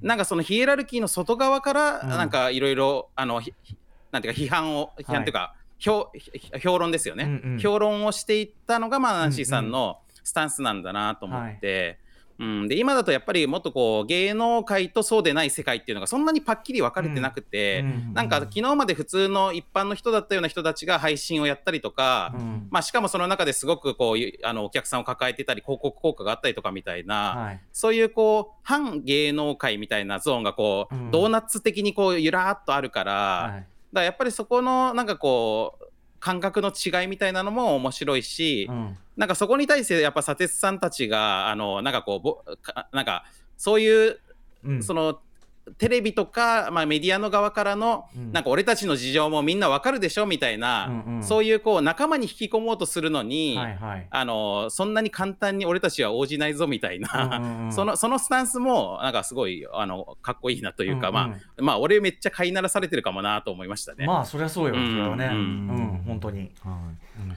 [0.02, 3.40] なんかそのヒエラルキーの外側からなんかいろいろあの
[4.10, 6.10] なんていうか批判を批判というか、評
[6.62, 11.98] 評論ですよね、うんうん、評論をしていったのがまあナンシーさんのスタンスなんだなと思って、
[12.38, 35.83] うん、で今だとやっぱりもっとこう芸能界とそうでない世界っていうのがそんなにパッキリ分かれてなくて、うん、なんか昨日まで普通の一般の人だったような人たちが配信をやったりとか、うん、まあ、しかもその中ですごくこうあのお客さんを抱えてたり広告効果があったりとかみたいな、はい、そういうこう反芸能界みたいなゾーンがこう、ドーナツ的にこうゆらっとあるから、はい、だからやっぱりそこのなんかこう
[36.24, 42.42] 感覚の違いみたいなのも面白いし、うん、なんかそこに対してやっぱ佐哲さんたちがあのなんかこうぼ
[42.92, 43.26] なんか
[43.58, 44.20] そういう、
[44.64, 45.20] うん、その
[45.78, 64.06] テレビとか、まあ、メディアの側からの、うん、なんか俺たちの事情もみんなわかるでしょみたいな、うんうん、そういうこう仲間に引き込もうとするのに、はいはい、あのそんなに簡単に俺たちは応じないぞみたいな、うんうん、そのそのスタンスもなんかすごあのかっこいいなというか、うんうん、まあ、まあ俺めっちゃ飼いならされてるかもなと思いましたね。
[64.06, 66.50] まあそりゃそうよ、それはね、うん、うん、本当に。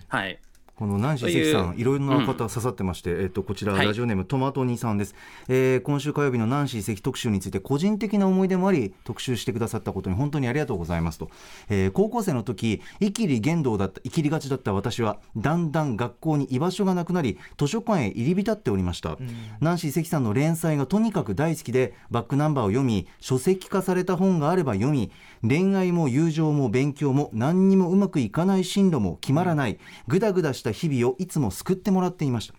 [0.08, 0.40] はい
[0.78, 5.16] このナンシー関さんいろいろな方刺さってまして、うん、えっとこちら、ラジオネームトマトニさんです、
[5.48, 11.32] えー、今週火曜日のナンシー関特集について個人的な思い出もあり特集してくださったことに本当にありがとうございますと、
[11.70, 29.80] えー、高校生の時生きり言動だった生きりがちだった私はだんだん学校に居場所がなくなり図書館へ入り浸っておりました、うん、ナンシー関さんの連載がとにかく大好きでバックナンバーを読み書籍化された本があれば読み恋愛も友情も勉強も何にもうまくいかない進路も決まらない。
[30.08, 32.54] ぐだぐだした日々をいつも救ってもらっていました、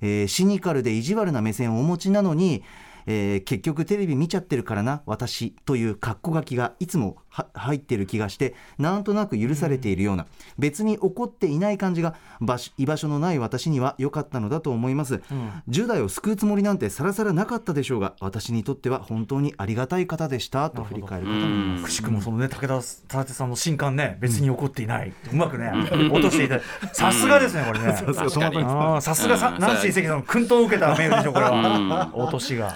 [0.00, 2.62] えー、シニカルで意地悪な目線をお持ちなのに
[3.06, 10.26] えー、結局テレビ見ちゃってるからな私という格好書きがいつも入っている気がしてなんとなく許されているような、
[10.58, 12.14] 別に怒っていない感じが
[12.76, 21.84] 居場所のない私には良かったのだと思います、うん、10代を救うつもりなんてさらさらなかったでしょうが私にとっては本当にありがたい方でしたと振り返る方もいます。
[21.84, 25.70] くしくもそのね武田忠手さんの新刊ね別に怒っていない、うまくね
[26.12, 26.60] 落としていた。
[26.92, 27.92] さすがですねこれね。
[29.00, 32.10] さすがナンシー関さんの薫陶を受けたメールでしょこれは。
[32.14, 32.74] 落としが、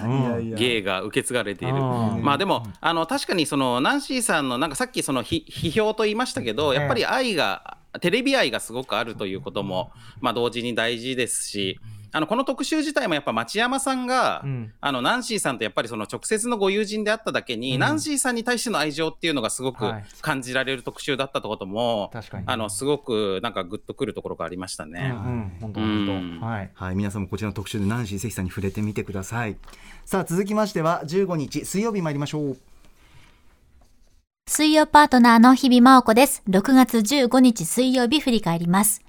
[0.55, 1.75] 芸が受け継がれている。
[1.75, 11.79] まあでもあの確かにそのナンシーさんのなんかさっきその批評と言いましたけどやっぱり愛がテレビ愛がすごくあるということも、まあ、同時に大事ですし。
[12.15, 25.13] あのこの特集自体もやっぱ町山さんが、うん、あのナンシーさんとやっぱりその直接のご友人であっただけに、うん、ナンシーさんに対しての愛情っていうのがすごく感じられる特集だったってことも、はい、あのすごくなんかグッとくるところがありましたね。
[25.59, 29.57] 本当本当、はい、はい、皆さんもこちらの特集でナンシー関さんに触れてみてください。
[30.05, 32.57] さあ続きましては15日水曜日参りましょう。
[34.55, 36.41] 水曜パートナーの日々真央子です。
[36.47, 39.01] 6月15日水曜日振り返ります。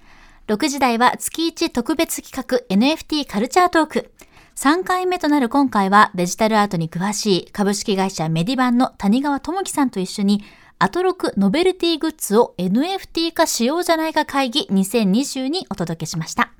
[0.49, 4.11] 6時台は月1特別企画 NFT カルチャートーク。
[4.57, 10.43] 3回目となる今回はデジタルアートに詳しい株式会社メディバンの谷川智樹さんと一緒に
[10.81, 16.51] アトロクノベルティグッズを NFT 化しようじゃないか会議2020にお届けしました。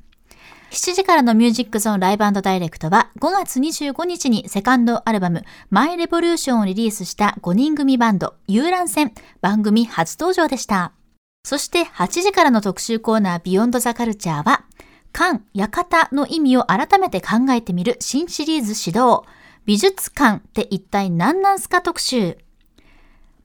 [0.71, 10.93] 7時からのミュージックゾーンライブダイレクトは5月25日にセカンドアルバムマイレボリューションをリリースした5人組バンド遊覧船番組初登場でした。
[11.47, 14.65] そして8時からの特集コーナービヨンドザカルチャーは、
[15.13, 19.25] 館、館の意味を改めて考えてみる新シリーズ始動。
[19.65, 22.37] 美術館って一体何なんすか特集。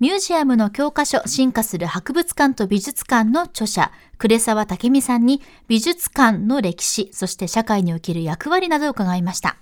[0.01, 9.57] ミュージアムの教科書進化する博物館と美術館の著者、呉沢武美さんに美術館の歴史、そして社会における役割などを伺いました。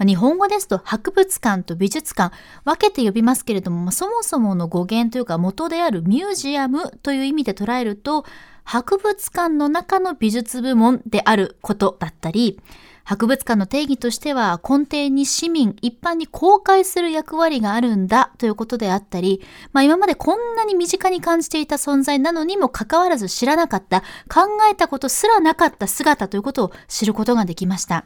[0.00, 8.24] 日本語ですと博物館と美術館分けて呼びますけれども、そもそもの語源というか元であるミュージアムという意味で捉えると、
[8.64, 12.58] 博物館の中の美術部門であることだったり、
[13.08, 19.40] 博物館の定義としては根底に市民一般に公開する役割があるんだということであったり、
[19.72, 28.04] まあ、今までこんなに身近に感じていた存在なのにもかかわらず知らなかった考えたことすらなかった姿ということを知ることができました。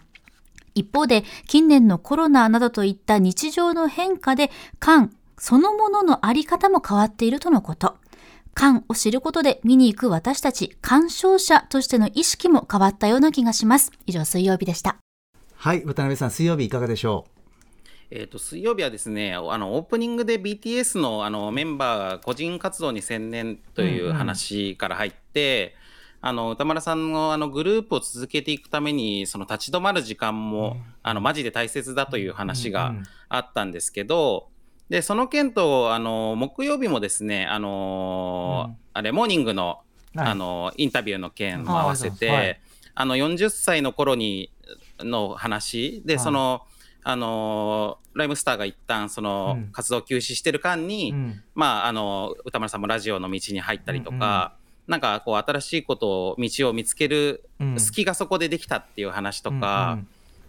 [0.77, 7.97] 一方で近年のコロナなどといった日常の変化で館そのもののあり方も変わっているとのこと。
[8.55, 13.93] 館を知ることで見に行く私たち鑑賞者としての意識も変わったような気がします。
[14.07, 14.97] 以上水曜日でした。
[15.55, 17.33] はい、渡辺さん水曜日いかがでしょう？
[18.15, 25.75] えーと、水曜日はですねあのオープニングで BTS のあのメンバーが個人活動に専念という話から入って、
[26.21, 32.93] あの歌丸さんのあのグループを続けていくためにその立ち止まる時間も、うん、あのマジで大切だという話が
[33.31, 34.49] あったんですけど、
[34.93, 39.81] でその件とあの木曜日もですねあの、うん、あれモーニングの,、
[40.15, 42.61] あのインタビューの件も合わせて、はい、
[42.95, 44.53] あの40歳の頃に
[44.99, 46.61] の話で、はい、その
[47.05, 60.01] あのライムスターが一旦その活動休止してる間に、うん、まああの歌丸さんもラジオの道に入ったりとか、なんかこう新しいことを道を見つける隙がそこでできたっていう話とか、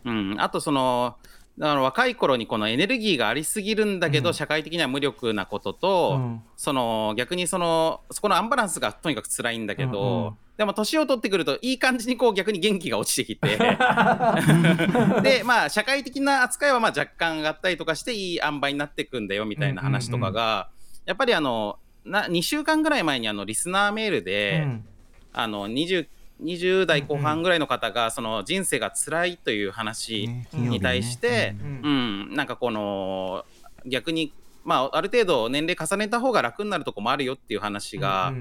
[0.03, 1.15] うん、うん、あとその
[1.57, 13.57] だから若い頃にこのエネルギーがありすぎるんだけど、うん、社会的には無力なことと、うん、その逆にそのそこのアンバランスがとにかく辛いんだけど、うんうん、でも年を取ってくるといい感じにこう逆に元気が落ちてきて。
[15.21, 20.69] でまあ社会的な扱いはまあ若干上がったりとかしていい塩梅になっていくんだよみたいな話とかが、
[21.05, 24.85] やっぱりあのな2週間ぐらい前にあのリスナーメールで、うん、
[25.33, 26.07] あの20
[26.43, 33.45] 20代後半ぐらいの方がその人生が辛いという話に対して、うん、なんかこの
[33.85, 38.33] 逆に、まあ、ある程度年齢重ねた方が楽になるとこもあるよっていう話が、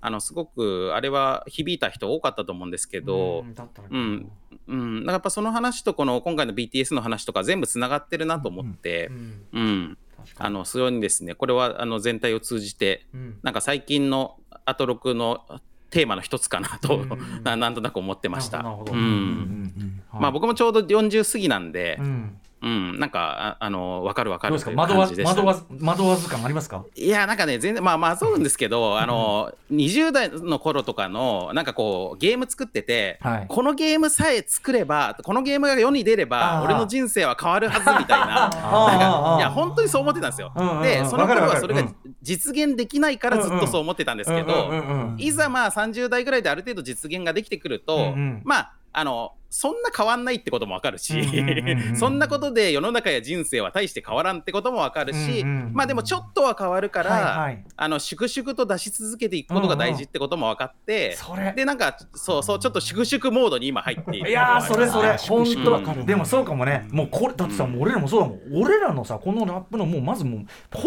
[0.00, 3.44] あのすごくあれは響いた人多かったと思うんですけど、
[3.90, 4.30] うん、
[4.68, 9.10] うん、だからやっぱその話とこの今回の BTS の話とか全部つながってるなと思って、
[9.52, 9.98] うん。
[10.38, 11.34] あのそれにですね。
[11.34, 15.44] これはあの全体を通じて、うん、なんか最近のアトロクの
[15.90, 18.62] テーマの一つかなと、うん、 なんとなく思ってました。
[18.62, 24.58] まあ僕もちょうど40過ぎなんで、うんうん、なんか、ああの、わかるわかる。
[24.58, 25.42] という感じでした。
[25.42, 26.84] 惑わ惑わず感ありますか？
[26.96, 40.52] いや、なんかね、全然、まあ、まあ、そううんですけど、あの、20代の頃とかの、なんかこう、ゲーム作ってて、はい、このゲームさえ作れば、このゲームが世に出れば、俺の人生は変わるはずみたいな、 なんか、いや、本当にそう思ってたんですよ。
[40.82, 41.88] で、その頃はそれが
[42.22, 44.70] 実現できないからずっとそう思ってたんですけど、
[45.18, 51.14] いざまあ30代ぐらいである程度実現ができてくると、まあ、あの、そんな変わんないってこともわかるし、
[51.94, 65.16] そんなことで世の中や人生は大して変わらんってこともわかるし、まあでもちょっとは変わるから、はいはい、あの粛々と出し続けていくことが大事ってことも分かって、うんうん、でなんかそうそうちょっと粛々モードに今入っているいやそれそれ。
[65.18, 66.88] 本当、うん、でもそうかもね。
[66.90, 68.40] もうこれだってさ、もう俺らもそうだもん。
[68.60, 70.40] 俺らのさこのラップのもうまずもう
[70.72, 70.82] 方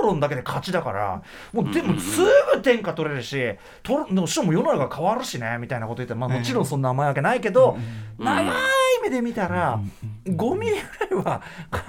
[0.00, 2.20] 法論だけで勝ちだからもうでもす
[2.54, 3.36] ぐ天下取れるし
[3.84, 7.78] とでもしかも世の中変わるしねみたいなこと言ってまあもちろんそんな甘いわけないけど、
[8.18, 8.52] 長
[8.98, 9.80] い目で見たら、
[10.26, 11.42] 5ミリぐらいは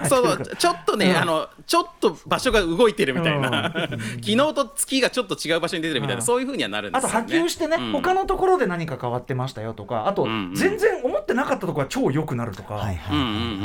[0.08, 12.82] そうちょっとね、うん、あのちょっと場所が動いてるみたいな、うん、 昨日と月がちょっと違う場所に出てるみたいな、うん、そういうふうにはなるんですよ、ね、あと波及してね、うん、他のところで何か変わってましたよとかあと、全然思ってなかったところは超良くなるとか、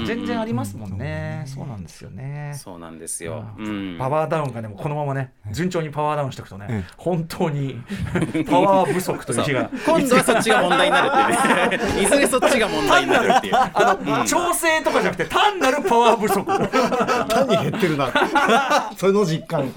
[0.06, 3.44] 全然ありますもんね、そうなんですよねそうなんですよ、
[3.98, 7.80] パワーダウンがでもこのままね順調にパワーダウンしていくとね、本当に
[8.48, 11.44] パワー不足という日が今度はそっちが問題になるっていうね。
[12.02, 13.54] いずれそっちが問題になるっていう。
[13.54, 16.44] あの、調整とかじゃなくて単なるパワー不足。
[17.28, 18.12] 単に減ってるな。
[18.96, 19.72] その実感。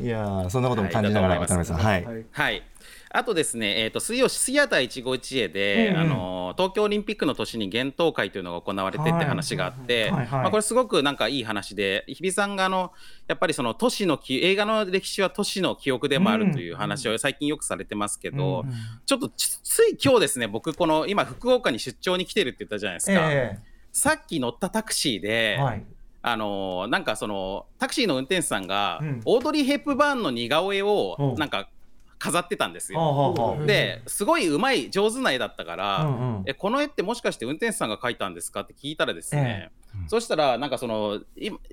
[0.00, 1.78] いやそんなことも感じながら渡辺さん。
[1.78, 2.62] はい、はい
[3.10, 12.92] あとですね、えーと、水曜シアター一期一会で、うんうん、あの東京オリンピックの年に幻冬会というのが行われてって話があって、はいまあ、これすごくなんかいい話で日比さんがあの
[13.26, 18.74] やっぱりその都市の映画の歴史は都市の記憶でもあるという話を最近よくされてますけど、うんうん、
[19.06, 23.32] ちょっとつい今日ですね僕この今福岡に出張に来てるって言ったじゃないですか。
[23.32, 25.82] えーさっき乗ったタクシーで、はい、
[26.22, 31.68] あのなんかそのタクシーの運転手さんが、うん、オードリー・ヘップバーンの似顔絵をなんか
[32.18, 33.56] 飾ってたんですよ。
[33.66, 41.20] ですごい上手い上手な絵だったから、うんうん、えこの絵ってもしかして運転手さんが描いたんですかって聞いたらですね、えそしたらなんかその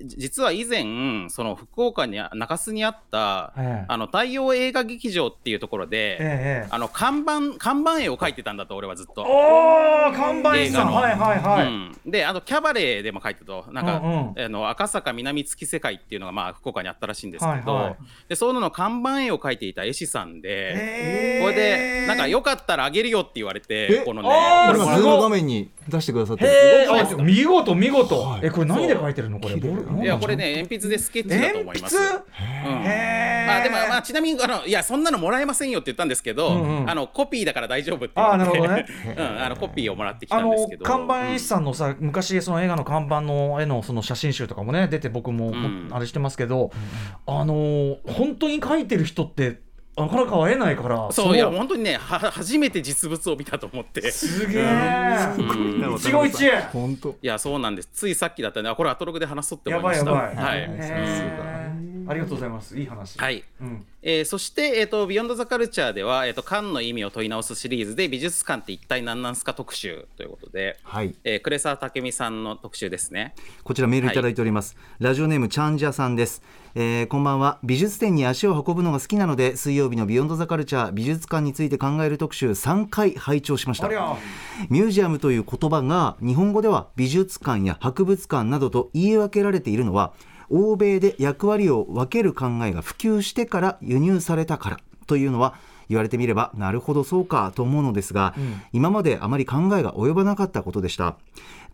[0.04, 9.22] 実は以前その福岡に中洲にあった、ええ、あの太陽映画劇場っていうところで、え、あの看板看板絵を描いてたんだと俺はずっと。
[9.22, 10.92] お看板絵さん。
[10.92, 11.66] はいはいはい。
[11.66, 13.66] うん、であのキャバレーでも描いてたと。
[13.72, 17.96] なんか、うんうん、あの赤坂南月世界っていうのがまあ福岡にあったらしいんですけど、はいはい、
[18.28, 24.28] でそういうのの看板絵を描いていた絵師さんで、これでなんかよかったらあげるよって言われてこのね
[24.66, 26.46] これズーム画面に出してくださって
[27.18, 29.40] 見事見事、はい、えこれ何で書いてるの？
[29.40, 29.56] これ。
[29.56, 31.96] いやこれね鉛筆でスケッチだと思います。
[31.96, 36.82] 鉛筆、うん、まあでもまあちなみにあのいやそんなのもらえませんよって言ったんですけど、うん。
[36.82, 40.84] うん、あのコピーだから大丈夫ってあなるほどね、 うん、あのコピーをもらってきたんですけど。
[40.84, 45.52] 看板絵師さんのさ、うん、昔その映画の看板の絵のその写真集とかもね出て僕も、
[45.90, 46.70] あれしてますけど、
[47.26, 49.65] あの本当に書いてる人って
[49.96, 51.10] なかなか会えないから。
[51.10, 54.10] そういや本当にねは初めて実物を見たと思って。
[54.10, 54.64] すげえ。
[55.96, 56.62] 一期一会。
[56.72, 57.10] 本当。
[57.10, 57.88] いやそうなんです。
[57.92, 58.74] ついさっきだったね。
[58.74, 60.10] これアトログで話そうって思いました。
[60.10, 60.44] やばいやばい。
[60.44, 61.86] はい。
[62.08, 62.78] ありがとうございます。
[62.78, 63.18] いい話。
[63.18, 63.84] はい、うん。
[64.00, 71.14] えー、そして、えーと「ビヨンド・ザ・カルチャー」では、えーと「館の意味を問い直す」シリーズで美術館って一体何なんすか特集ということで、はい。
[71.24, 73.34] えー、呉沢武美さんの特集ですね。
[73.64, 76.42] こちらメールいただいております、はい、ラジオネームチャンジャさんです
[76.78, 77.58] えー、こんばんは。
[77.64, 83.88] 美術展に足を運ぶのが好きなので水曜日のビヨンドザカルチャー美術館について考える特集3回拝聴しました。
[84.68, 90.12] ミュージアムという言葉が日本語では美術館や博物館などと言い分けられているのは
[90.50, 95.54] 欧米で役割を分ける考えが普及してから輸入されたからというのは
[95.88, 101.16] 言われてみればなるほどそうかと思うのですが、うん、今まであまり考えが及ばなかったことでした。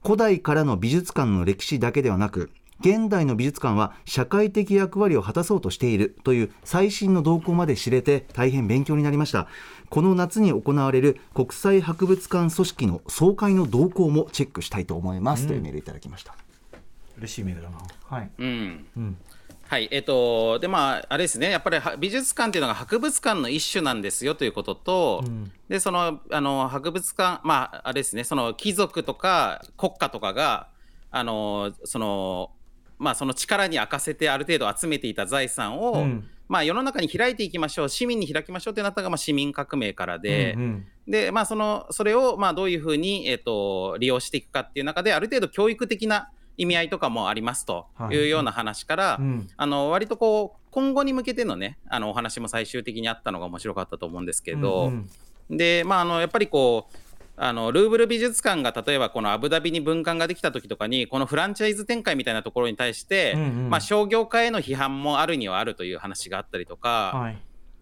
[0.05, 2.51] 古代からの美術館の歴史だけではなく
[2.83, 9.47] 現代の美術館は社会的役割を果たそうとしているという最新の動向まで知れて大変勉強になりました。
[9.89, 16.35] この夏に行われる国際博物館組織の総会の動向もチェックしたいと思います、うん、というメールいただきました。
[17.19, 17.79] 嬉しいメールだな。
[18.09, 19.17] はい、うん、うん
[19.69, 19.89] はい。
[19.91, 21.51] えっ、ー、とでまああれですね。
[21.51, 28.25] やっぱり美術館っていうのが博物館の一種なんですよということと、うん、でそのあの博物館まああれですね。
[28.25, 30.69] その貴族とか国家とかが
[31.11, 32.51] あのその
[33.03, 48.17] まあその力に明かせてある程度集めていた財産を、うん、まあ世の中に開いていきましょう市民に開きましょうってなったのがまあ市民革命からで、うんうん、でまあそのそれをまあどういうふうにえっ、ー、と利用していくかっていう中である程度教育的な意味合いとかもありますとい。
[48.17, 55.09] うような話から、はいうん、あの割とこう今後に向けてのねあのお話も最終的にあったのが面白かったと思うんですけど、うん
[55.51, 56.97] うん、でまああのやっぱりこう
[57.37, 67.39] あのルーブル美術館が例えばこのアブダビに分館ができた時とかにこのフランチャイズ展開みたいなところに対して、うんうん、まあ、商業化への批判もあるにはあるという話があったりとか、はい、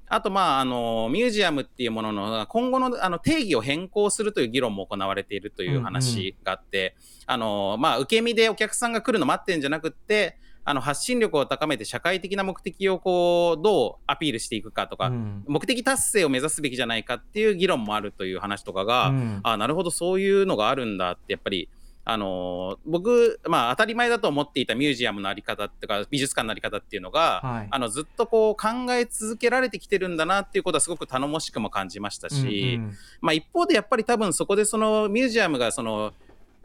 [0.07, 6.97] あと、まあ、あのミュージアムっていうものの今後のあの定義を変更するという議論も行われているという話があって、
[7.29, 10.37] うんうん、あのまあ、受け身でお客さんが来るの待ってるんじゃなくって
[10.71, 21.69] あの発信力を高めて社会的な目的をこうどうアピールしていくかとか、うん、目的達成を目指すべきじゃないかっていう議論もあるという話とかが、うん、あなるほどそういうのがあるんだってやっぱり
[22.05, 36.13] あの僕、まあ、当たり前だと思っていたミュージアムの在り方っていうか美術館の在り方っていうのが、はい、あのずっとこう考え続けられてきてるんだなっていうことはすごく頼もしくも感じましたし、うんうん、まあ、一方でやっぱり多分そこでそのミュージアムがその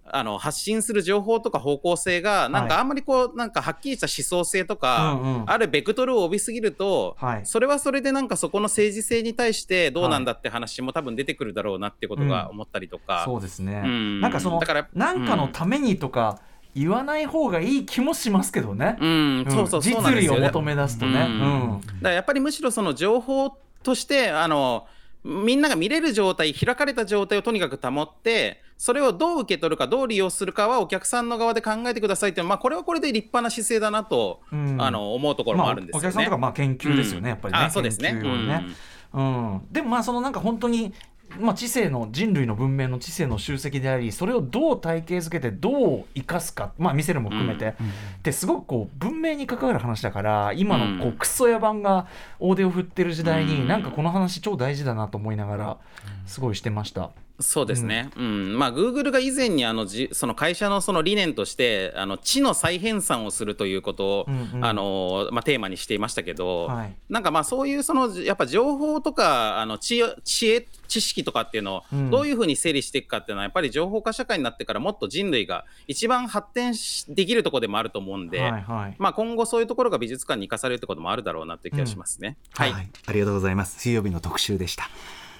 [0.07, 13.81] あの発信する情報とか方向性がなんかあんまりこうなんかはっきりした思想性とか、あるベクトルを帯びすぎると、それはそれでなんかそこの政治性に対してどうなんだって話も多分出てくるだろうなってことが思ったりとか、そうですね、
[14.21, 16.39] なんかそのだからなんかのためにとか、
[16.75, 18.97] 言わない方がいい気もしますけどね。
[18.99, 21.21] うん、そうそう実利を求め出すとね。
[21.21, 24.85] うん、だからやっぱりむしろその情報としてあの
[25.25, 36.03] みんなが見れる状態、開かれた状態をとにかく保って、それをどう受け取るか、どう利用するかはお客さんの側で考えてくださいっていう、まあ、これはこれで立派な姿勢だなと、うん、あの思うところもあるんですよね。
[36.03, 37.69] まあ、お客さんとかまあ研究ですよね、うん、やっぱりね。
[37.71, 38.13] そうですね。
[38.13, 38.65] ね
[39.13, 40.93] うん、でもまあそのなんか本当に
[41.39, 52.07] まあ、知性の人類の文明の知性の集積でありそれをどう体系づけてどう生かすか、まあ、見せるも含めて、うんってすごくこう文明に関わる話だから今のこうクソ野蛮が
[52.39, 55.77] 大手を振ってる時代に、うん、なんかこの話超大事だなと思いながら
[56.25, 57.11] すごいしてました。
[57.39, 76.73] そうですね、うん、うん、まあ、グーグルが以前にあのじその会社のその理念としてあの知の再編纂をするということを、うんうん、あのまあ、テーマにしていましたけど、はい、なんかまあそういうそのやっぱ情報とかあの知知恵知識とかっていうのをどういうふうに整理していくかっていうのはやっぱり情報化社会になってからもっと人類が一番発展
[77.09, 83.79] できるところでもあると思うんで、はいはい、まあ、今後そういうところが美術館に生かされるってこともあるだろうなという気がしますね、うん、はい、はい、ありがとうございます。
[83.79, 84.89] 水曜日の特集でした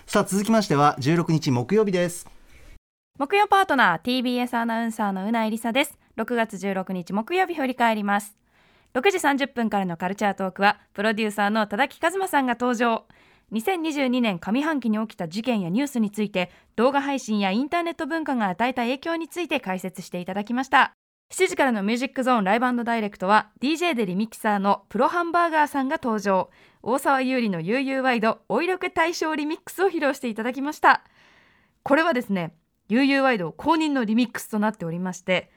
[0.08, 2.28] さあ続きましては16日木曜日です。
[3.18, 5.97] 木曜パートナー TBS アナウンサーのうなえりさです。
[6.16, 8.38] 6月16日木曜日振り返ります。
[8.93, 13.06] 6時30分からのカルチャートークはプロデューサーの田木和馬さんが登場。
[13.51, 20.93] 2022年上半期に起きた事件やニュースについて動画配信やインターネット文化が与えた影響について解説していただきました。
[21.34, 26.51] 7時からのミュージックゾーンライブダイレクトは DJ でリミキサーのプロハンバーガーさんが登場。
[26.88, 31.01] 大沢優里の悠々ワイドお色気大賞リミックスを披露していただきました。
[31.81, 32.53] これはですね
[32.89, 35.49] 悠々ワイド公認のリミックスとなっておりまして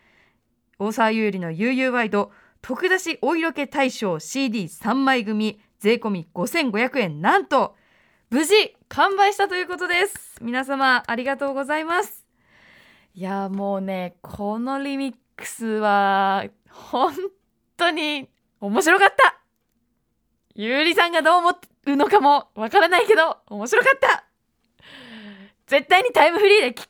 [0.78, 7.20] 大沢優里の悠々ワイド特出しお色気大賞 CD3 枚組税込5500円。
[7.20, 7.76] なんと
[8.30, 10.38] 無事完売したということです。
[10.40, 12.24] 皆様ありがとうございます。
[13.12, 17.12] いやもうねこのリミックスは本
[17.76, 19.37] 当に面白かった。
[20.60, 21.50] ゆうりさんがどう思
[21.86, 24.24] うのかもわからないけど面白かった。
[25.68, 26.88] 絶対にタイムフリーで聞く。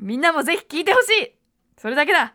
[0.00, 1.34] みんなもぜひ聞いてほしい。
[1.76, 2.34] それだけだ。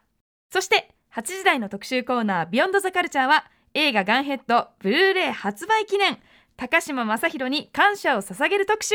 [0.51, 6.19] そして8時台の特集コーナービヨンドザカルチャーは映画ガンヘッドブルーレイ発売記念。
[6.55, 8.93] 高島正宏に感謝を捧げる特集。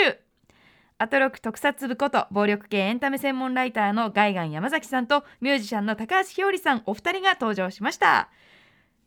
[0.99, 8.31] アトロク特撮部こと暴力系エンタメ専門ライターのガイガン山崎さんとミュージシャンの高橋ひよりさんお二人が登場しました。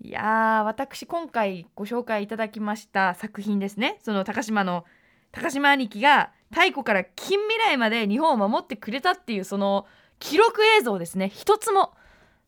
[0.01, 3.99] いやー私今回ご紹介いただきました作品ですね。
[4.01, 4.85] その高島の
[5.31, 9.85] 高島兄貴が太古から近未来まで日本を守ってくれたっていうその
[10.19, 11.29] 記録映像ですね。
[11.29, 11.93] 一つも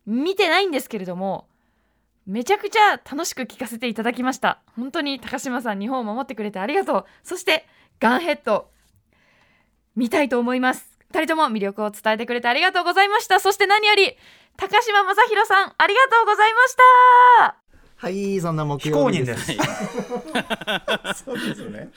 [0.06, 1.46] 見てないんですけれども
[2.26, 4.62] めちゃくちゃ楽しく聞かせていただきました。
[4.78, 7.06] 本当に高島さん日本を守ってくれてありがとう。
[7.24, 7.66] そして
[8.00, 8.70] ガンヘッド
[9.98, 10.91] 見たいと思います。
[11.12, 13.42] 2人とも魅力を伝えてくれてありがとうございました。
[13.42, 14.16] そして何より
[14.56, 17.56] 高島正宏さんありがとうございました。
[17.98, 19.54] はいそんな木曜日です。
[21.24, 21.90] そうですね。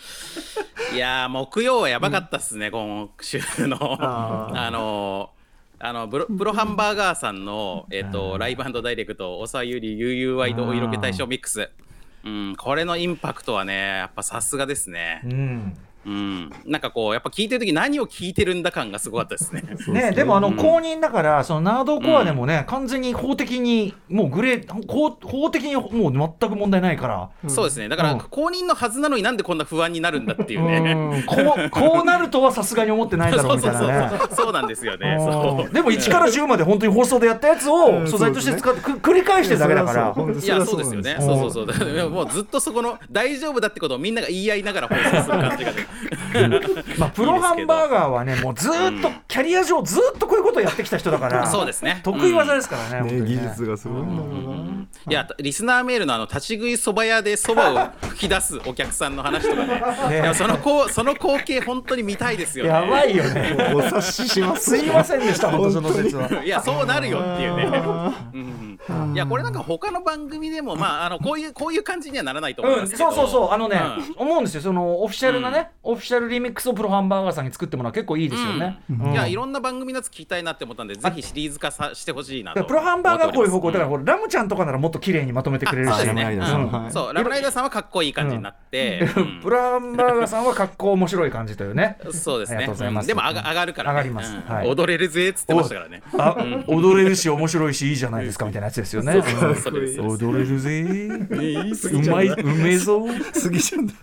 [0.93, 3.99] いや木曜はやばかったっすね、うん、今週の。
[4.01, 5.31] あの
[5.79, 11.71] あのプロプロハンバーガーさんの、えーと、ライブダイレクト、おさゆり、ゆうゆうワイドお色気大賞ミックス、
[12.25, 15.21] うん、これのインパクトはね、やっぱさすがですね。
[15.25, 19.63] うんうん、なんかこうやっぱ聞いてる時何を聞いてるんだ感がすごかったですね。
[19.89, 20.13] ね。
[20.13, 27.89] でもあの、公認だからそのナードコアでもね、完全に法的にもうグレー法 法的にもう全く問題ないから、そうですね。
[27.89, 31.25] だから、公認のはずなのになんでこんな不安になるんだっていうね。
[31.27, 34.19] こう こうなるとはさすがに思ってないだろうみたいなね。
[34.31, 35.17] そうなんですよね。
[35.73, 40.15] でも1から10まで本当に放送でやったやつを素材として使って、繰り返してるだけだから。
[40.15, 41.17] いやそうですよね。
[41.21, 42.11] そうそうそう。
[42.11, 45.73] もうずっとそこの大丈夫だってことをみんなが言い合いながら放送する感じが、
[46.99, 52.01] まあプロハンバーガーはねもうずっとキャリア上ずっとこういうことをやってきた人だからそうですね。
[52.03, 59.83] 得意技ですからね,、技術がすごいんだろうな、いやリスナーメールのあの立ち食いそば屋でそばを 吹き出すお客さんの話とかね。
[60.11, 63.73] いやそのこうその光景本当に見たいですよやばいよね。
[63.75, 66.45] お察ししますすいませんでした本当その説は。
[66.45, 67.71] いやそうなるよっていうね、
[69.15, 73.51] いやこれなんか他の番組でもまああのこういうこういう感じにはならないと思うんですけど、そうそうそう。
[73.53, 73.81] あのね、
[74.17, 74.61] 思うんですよ。
[74.61, 78.81] そのオフィシャルなね、オフィシャルリミックスをプロハンバーガーさんに作ってもらう結構いいですよね、
[79.13, 85.95] いやいろんな番組のやつ聞きたいなって思ったんでぜひシリーズ化さしてほしいなとプロハンバーガーこういう方向だからこれラムちゃんとかならもっと綺麗にまとめてくれるし。
[85.95, 86.41] そうですね、
[86.91, 89.07] そうラムライダーさんはかっこいい感じになって、
[89.43, 91.99] プロハンバーガーさんはかっこ面白い感じというね。
[92.11, 92.67] そうですね。
[93.07, 96.03] でも上がるから上がります、踊れるぜっつってましたからね。
[96.67, 99.15] 踊れるし面白いしいいじゃないですかみたいなやつですよね。
[99.99, 103.05] 踊れるぜうまいうめえぞ。
[103.43, 103.95] 過ぎちゃうんだ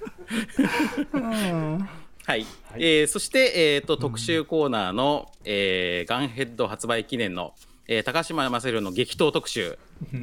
[1.77, 7.53] はい、はい、えー、そして、えーと、特集コーナーの、えー、ガンヘッド発売記念の、
[7.87, 9.77] えー、高島正宏の激闘特集、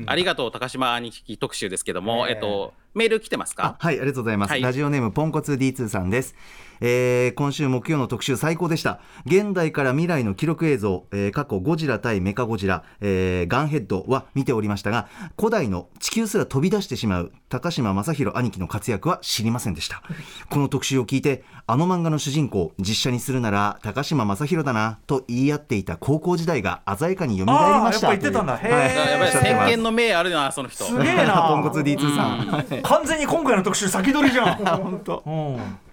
[0.07, 3.77] ありがとう高島兄貴特集ですけども、えー、とメール来てますか？
[3.79, 6.35] はいありがとうございます、はい、ラジオネームポンコツ D2 さんです
[6.81, 9.01] えー、今週木曜の特集最高でした。
[9.27, 20.03] 現代から未来の記録映像、えー、過去ゴジラ対メカゴジラ、えー、ガンヘッドは見ておりましたが古代の地球すら飛び出してしまう高島正宏兄貴の活躍は知りませんでした。
[20.51, 28.09] この特集を聞いてあの漫画の主人公実写にするなら高島正宏だなと言い合っていた高校時代が鮮やかに蘇りました。
[28.09, 28.57] やっぱ言ってたんだ。
[28.57, 30.85] へえ、やっぱり先見の明あるなその人。
[30.85, 31.49] すげえな。
[31.49, 34.57] ポンコツ D2 さん、完全に今回の特集先取りじゃん。
[34.79, 35.88] 本当、うん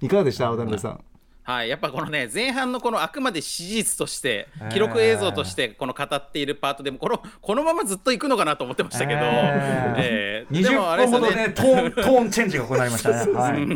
[0.00, 0.50] いかがでした？
[0.50, 1.04] 渡辺さん。
[1.50, 11.52] はい、やっぱこのね前半のこのあくまで史実として記録映像としてこの語っているパートでもこのこのままずっといくのかなと思ってましたけど、えー、でもあれですね。
[11.52, 13.32] トーン トーンチェンジが行われましたね。
[13.32, 13.66] はい、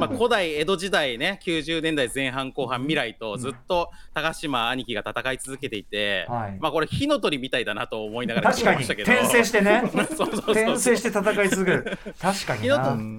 [0.00, 8.82] まあ古代江戸時代ね90年代前半後半未来とずっと高島兄貴が戦い続けていて、うん、まあこれ火の鳥みたいだなと思いながら確かに。
[8.84, 9.84] 転生してね。
[9.94, 11.98] 転生して戦い続ける。
[12.20, 12.62] 確かに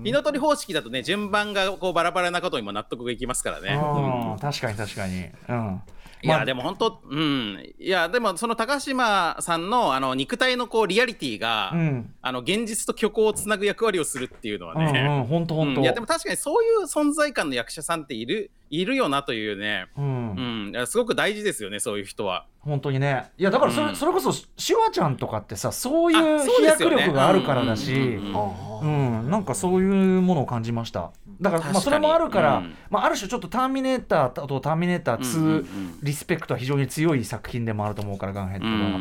[0.04, 3.74] 火の鳥方式だとね順番がこうバラバラなことにも納得がいきますからね。
[3.74, 5.26] うん、確かに確かに。
[5.50, 5.82] うん
[6.24, 15.82] いや、でも本当、うん、いや、でもその高島さんのあの肉体のこうリアリティが、うん、あの現実と虚構をつなぐ役割をするっていうのはね、本当本当。
[15.82, 22.46] いや、でも確かにそういう存在感の役者さんっているいるよなというね、うん、うん、すごく大事ですよね、そういう人は。
[22.62, 31.12] 本当にね、いやだからそれ,、それこそシュワちゃんとかってさ、そういう飛躍力があるからだし、うん、なんかそういうものを感じました。
[31.42, 35.66] だからまあそれもあるから、まあある種ちょっとターミネーターとターミネーター2
[36.02, 39.00] リスペクトは非常に強い作品でもあると思うからガンヘッドは。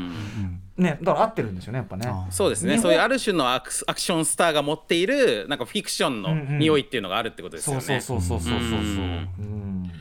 [0.80, 2.10] ね、だから合ってるんですよねやっぱね。
[2.30, 2.78] そうですね。
[2.78, 9.92] そういうある種のアクアクションスターが持っているなんかフィクションの匂いっていうのがあるってことですよね、そうそうそうそうそうそう、うん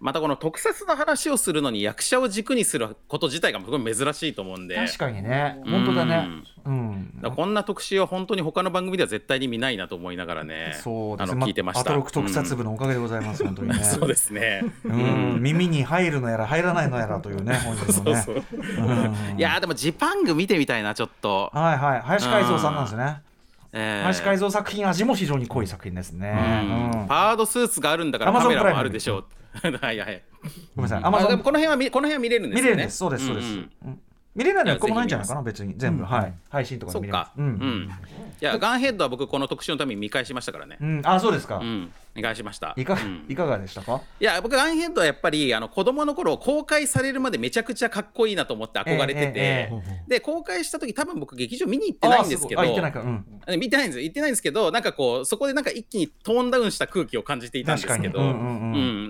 [0.00, 4.76] またこの特撮の話をするのに役者を軸にすること自体がすごい珍しいと思うんで。
[4.76, 5.60] 確かにね。
[5.66, 6.28] 本当だね。
[6.64, 11.44] うん、こんな特集は本当に他の番組では絶対に見ないなと思いながらねそうですね。
[11.44, 13.84] 聞いてました、ま、アトロク特撮部のおかげでございます、うん、本当にね。
[13.84, 14.64] そうですね。
[14.84, 15.38] うん。
[15.40, 18.22] 耳に入るのやら入らないのやらというね本日のね。
[18.22, 19.34] そうそう、う。
[19.34, 21.50] ん、いやでもジパング見てみたいなちょっと。
[21.52, 22.00] はいはい。
[22.00, 23.20] 林海蔵さんなんですね。
[23.72, 30.22] えー、林海蔵作品味も非常に濃い作品ですね、うん、パードスーツがあるんだからカメラもあるでしょうはいはい
[30.76, 31.04] ごめんなさい。
[31.04, 31.38] アマゾン。
[31.40, 32.62] この辺は見、この辺は見れるんですね。
[32.62, 32.96] 見れるんです。
[32.96, 33.58] そうです、そうです。
[34.34, 35.74] 見れないのはこもないんじゃないかな、別に。
[35.76, 36.04] 全部。
[36.04, 36.32] はい。
[36.48, 37.30] 配信とかで見れます。
[37.36, 37.90] うん。
[38.40, 40.78] いや、ガンヘッドは僕、この特集のために見返しましたからね。
[41.02, 41.60] あ、そうですか。
[42.14, 42.74] 見返しました。
[42.76, 42.96] いか
[43.28, 44.00] いかがでしたか？
[44.20, 49.72] いや、僕、ガンヘッドはやっぱり、あの子供の頃公開されるまでめちゃくちゃかっこいいなと思って憧れてて、
[50.08, 58.18] で、公開した時多分僕、劇場見に行ってないんですけど、見てない見てないんです行ってないんですけど、なんかこう、そこでなんか一気にトーンダウンした空気を感じていたんですけど、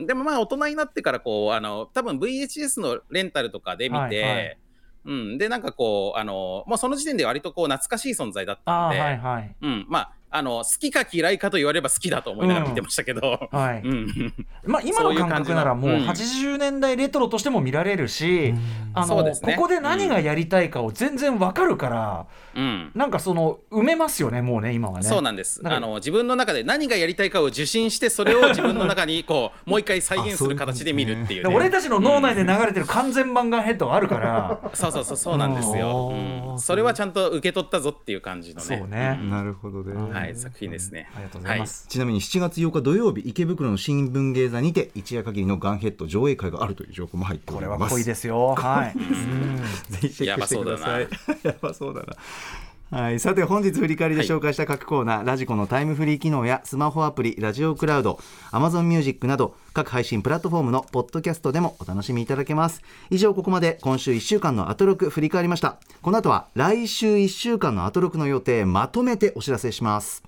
[0.07, 4.59] でもまあ、大人になってからこう、あの多分 VHS のレンタルとかで見て、
[5.05, 18.59] うん、でなんかこうあのもうその時点で割とこう懐かしい存在だったので、はいはい、うん、まああの好きか嫌いかと言われば好きだと思いながら見てましたけど、うん、はい、うん、まあ今の感覚ならもう80年代レトロとしても見られるし、うん、
[18.95, 25.09] あの、ね、ここで何がやりたいかを全然わかるから、うん、なんかその埋めますよねもうね今はね。
[25.09, 25.61] そうなんです。
[25.65, 38.79] あの自分の中で何がやりたいかを受信してそれを 自分の中にこうもう一回再現する形で見るっていう、ね、俺たちの脳内で流れてる完全漫画ヘッドがあるから、そうそうそうそうなんですよ、それはちゃんと受け取ったぞっていう感じのね。
[38.79, 39.19] そうね。
[39.31, 40.20] なるほどね。
[40.20, 41.09] はい、作品ですね。
[41.15, 41.87] ありがとうございます。
[41.89, 47.79] ちなみに7月8日土曜日、池袋の新聞芸座にて一夜限りのガンヘッド上映会があるという情報も入っております。
[47.79, 48.55] これは濃いですよ。
[48.55, 48.95] はい。
[49.93, 51.09] ぜひチェックしてください。
[51.43, 52.17] やばそうだな。
[52.91, 58.19] はい、さて本日振り返りで紹介した各コーナー、はい、ラジコのタイムフリー機能やスマホアプリラジオクラウド
[58.51, 62.83] Amazon Music など各配信プラットフォームのポッドキャストでもお楽しみいただけます。
[63.09, 65.79] 以上ここまで今週1週間のアトロク振り返りました。
[66.03, 70.25] この後は来週1週間のアトロクの予定まとめてお知らせします。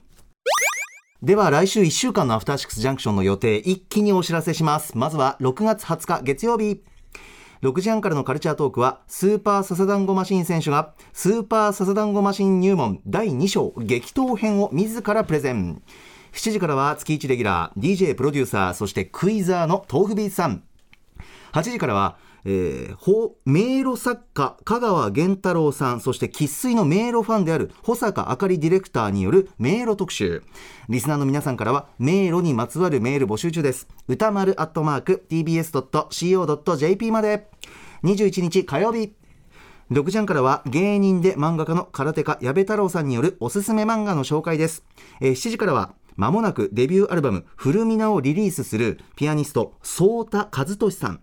[1.20, 4.96] では来週1週間のアフターシックスジャンクションの予定一気にお知らせします。
[4.96, 6.80] まずは6月20日月曜日
[7.62, 15.80] 6時半からのカルチャートークは、スーパーササダンゴマシン選手が、スーパーササダンゴマシン入門第2章激闘編を自らプレゼン。
[16.32, 20.64] 7時からは月1レギュラー、DJ プロデューサー、そしてクイザーの豆腐ビーツさん。
[21.52, 30.42] 8時からは、えー、迷路作家、香川源太郎さん、そして生粋の迷路ファンである保坂あかりディレクターによる迷路特集。
[30.88, 33.86] リスナーの皆さんからは、迷路にまつわるメール募集中です。
[34.08, 37.51] 歌丸アットマーク tbs.co.jp まで。
[38.05, 39.14] 21日火曜日。
[39.90, 44.84] 6時半からは芸人で漫画家の空手家矢部太郎さんによるおすすめ漫画の紹介です。
[45.20, 51.20] えー、7時からはまもなくデビューアルバム「フルミナ」をリリースするピアニスト颯太和俊さん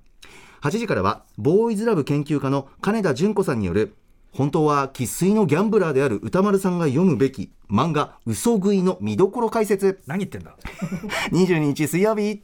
[0.61, 3.95] 8時からはボーイズラブ研究家の金田純子さんによる
[4.31, 10.55] 本当は生粋のギャンブラーである歌丸さんが読むべき漫画「嘘食い」の見どころ解説何言ってんだ
[11.31, 12.41] 22日水曜日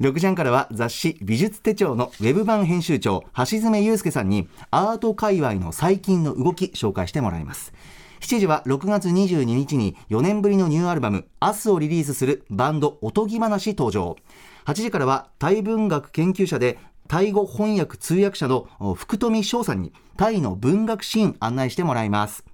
[0.00, 7.72] 6時半からは雑誌美術手帳のウェブ版編集長橋爪祐介さんにアート界隈の最近の動き紹介してもらいます。
[8.20, 14.16] 7時は6月22日に4年ぶりのニューアルバム「明日をリリースするバンドおとぎ話登場。
[14.64, 18.66] 8時からはタイ文学研究者でタイ語翻訳通訳者の
[18.96, 22.44] 福富翔さんにタイの文学シーン案内してもらいます。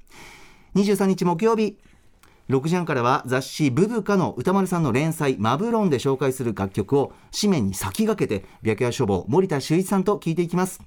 [0.74, 1.78] 23日木曜日
[2.50, 10.82] 6時半からは雑誌ブブカの歌丸さんの連載マブロンで紹介する楽曲を紙面に先駆けて白夜書房森田修一さんと聞いていきます。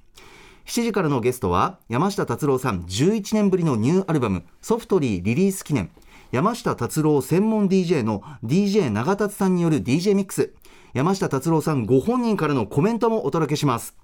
[0.66, 5.90] 7時からのゲストは山下達郎さん11年ぶりのニューアルバムソフトリーリリース記念。
[6.32, 10.52] 山下達郎専門 DJ の DJ 長達さんによる DJ ミックス。
[10.92, 13.96] 山下達郎さんご本人からのコメントもお届けします。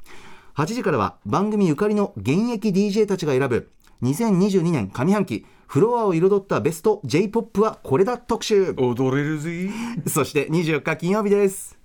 [0.54, 3.70] 8時からは番組ゆかりの現役 DJ たちが選ぶ
[4.02, 8.74] 2022年上半期フロアを彩ったベスト J-POP はこれだ特集。
[8.76, 9.70] 踊れるぜ。
[10.08, 11.78] そして24日金曜日です。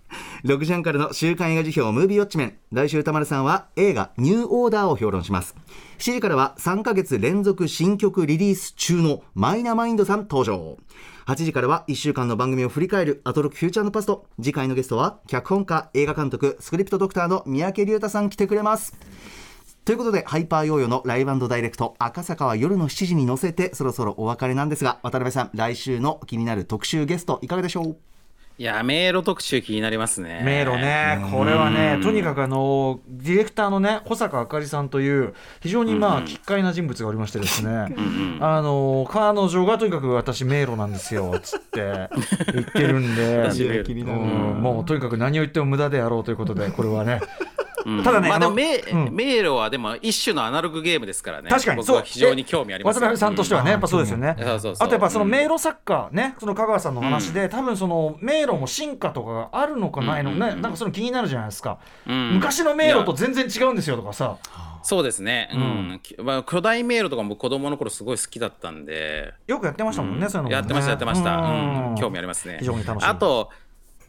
[0.43, 2.57] 6時半からの週刊映画辞表ムービーウォッチメン。
[2.71, 5.55] 来週歌丸さんは映画ニューオーダーを評論します。
[5.99, 10.77] 7時からは3ヶ月連続新曲リリース中のマイナマインドさん登場。
[11.27, 14.25] 8時からは1週間の番組を振り返るアトロックフューチャーのパスト。
[14.37, 18.95] 次回のゲストは脚本家映画監督スクリプトドクターの三宅龍太さん来てくれます
[19.85, 27.97] ということで、ハイパーヨーヨーのライブダイレクト、赤坂は夜の7時に乗せて、そろそろお別れなんですが、渡辺さん、来週の気になる特集ゲスト、いかがでしょう？
[28.57, 30.41] いや迷路特集気になりますね。
[30.43, 37.93] 迷路ね、これはね、とにかくあのディレクターのね保坂あかりさんという非常にまあ奇怪な人物がおりましてですね、
[38.39, 42.09] あの彼女がとにかく私迷路なんですよつって
[42.53, 43.51] 言ってるんで、
[44.59, 47.19] もうとにかく何を言っても無駄であろうということでこれはね
[48.03, 48.79] ただね、まあ、迷
[49.37, 51.49] 路はでも一種のアナログゲームですからね。
[51.49, 52.01] 確かに、そう。
[52.03, 52.99] 非常に興味あります。
[52.99, 54.35] 渡辺さんとしてはね、やっぱそうですよね。
[54.37, 61.77] あとやっぱその迷路作家ね、その香川さんの話で、多分その迷路も進化とかがあるのかないのね、なんかその気になるじゃないですか。
[62.05, 64.37] 昔の迷路と全然違うんですよとかさ。
[64.81, 66.01] そうですね、うん。
[66.23, 69.33] まあ、巨大迷路とかも子供の頃すごい好きだったんで。
[69.47, 71.95] よくやってましたもんね、そういうのやってましたやってました、うん。
[71.97, 72.57] 興味ありますね。
[72.59, 73.07] 非常に楽しい。
[73.07, 73.49] あと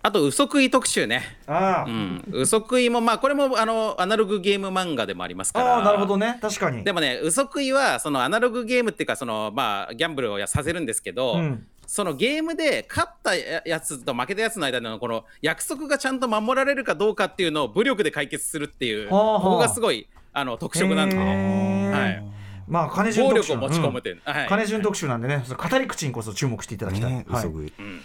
[0.06, 1.36] あと、嘘食い特集ね。
[1.48, 2.24] あうん。
[2.30, 5.78] 嘘食いも、まあ、これも、あの、アナログゲーム漫画でもありますから。
[5.78, 6.38] ああ、なるほどね。
[6.40, 6.84] 確かに。
[6.84, 22.24] でもね、嘘食いは、そのアナログゲームっていうか、その、まあ、ギャンブルをさせるんですけど、うん、そのゲームで勝ったやつと負けたやつの間のこの約束がちゃんと守られるかどうかっていうのを武力で解決するっていう、ここがすごいあの特色なんで、はい。
[22.68, 27.10] まあ金順特集、暴力を持ち込むって、うんはい、金順特集なんでね、語り口にこそ注目していただきたい。
[27.10, 28.02] ね、はい、うん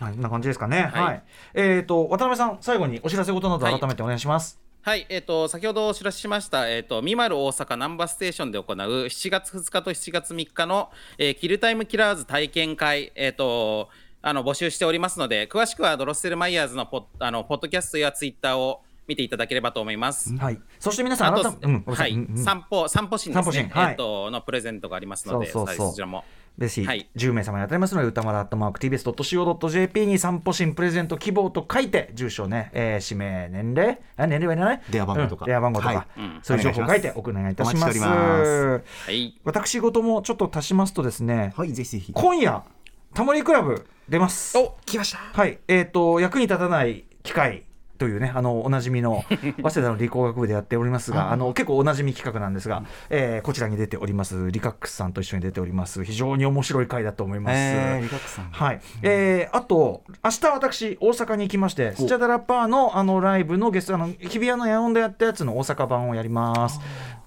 [0.00, 0.90] はい、こんな感じですかね。
[0.92, 1.04] はい。
[1.04, 1.22] はい、
[1.54, 4.60] えっ、ー、と、渡辺さん、最後にお知らせ事など改めてお願いします。
[4.82, 13.88] はい、えっ、と、先ほどお知らせしました、えっ、と、ミマル大阪ナンバーステーションで行う7月2日と7月3日の、えーキルタイムキラーズ体験会、えっ、と、
[14.20, 20.34] あの、募集しておりますので、詳しくはドロッセルマイヤーズのポッあのポッドキャストやツイッターを見ていただければと思います。
[20.36, 20.60] はい。
[20.78, 23.70] そして皆さん、あと、うんはい散歩、散歩シーンですね。
[23.72, 26.24] はいえっ、と、のプレゼントがありますので、そうそうそうはいそちらも。
[26.58, 38.00] ぜひ、はい10名様に当たりますので、歌丸アットマーク TBS.CO.JP に散歩新プレゼント希望と書いて、住所ね、えー氏名、年齢、あ年齢はいらない電話番号とかうん電話番号とか、はいうんそういう情報を書いてお願いいたします。
[38.00, 39.40] はい。
[39.44, 42.62] 私事もちょっと足しますとですね、はいぜひぜひ今夜、
[43.14, 44.56] タモリクラブ出ます。
[44.56, 47.64] お来ましたはい、えっ、と、役に立たない機械。
[47.98, 49.24] というね、あのおなじみの
[49.62, 57.54] 早稲田の理工学部でやっておりますが、あの結構おなじみ企画なんですが、えーこちらに出ております、リカックスさんと一緒に出ております、非常に面白い回だと思います。
[57.56, 58.48] えー、リカックさん。
[58.50, 66.80] はい、えーあと明日私大阪に行きましてスチャダラッパーのあのライブのゲストあの日比谷の野音でやったやつの大阪版をやります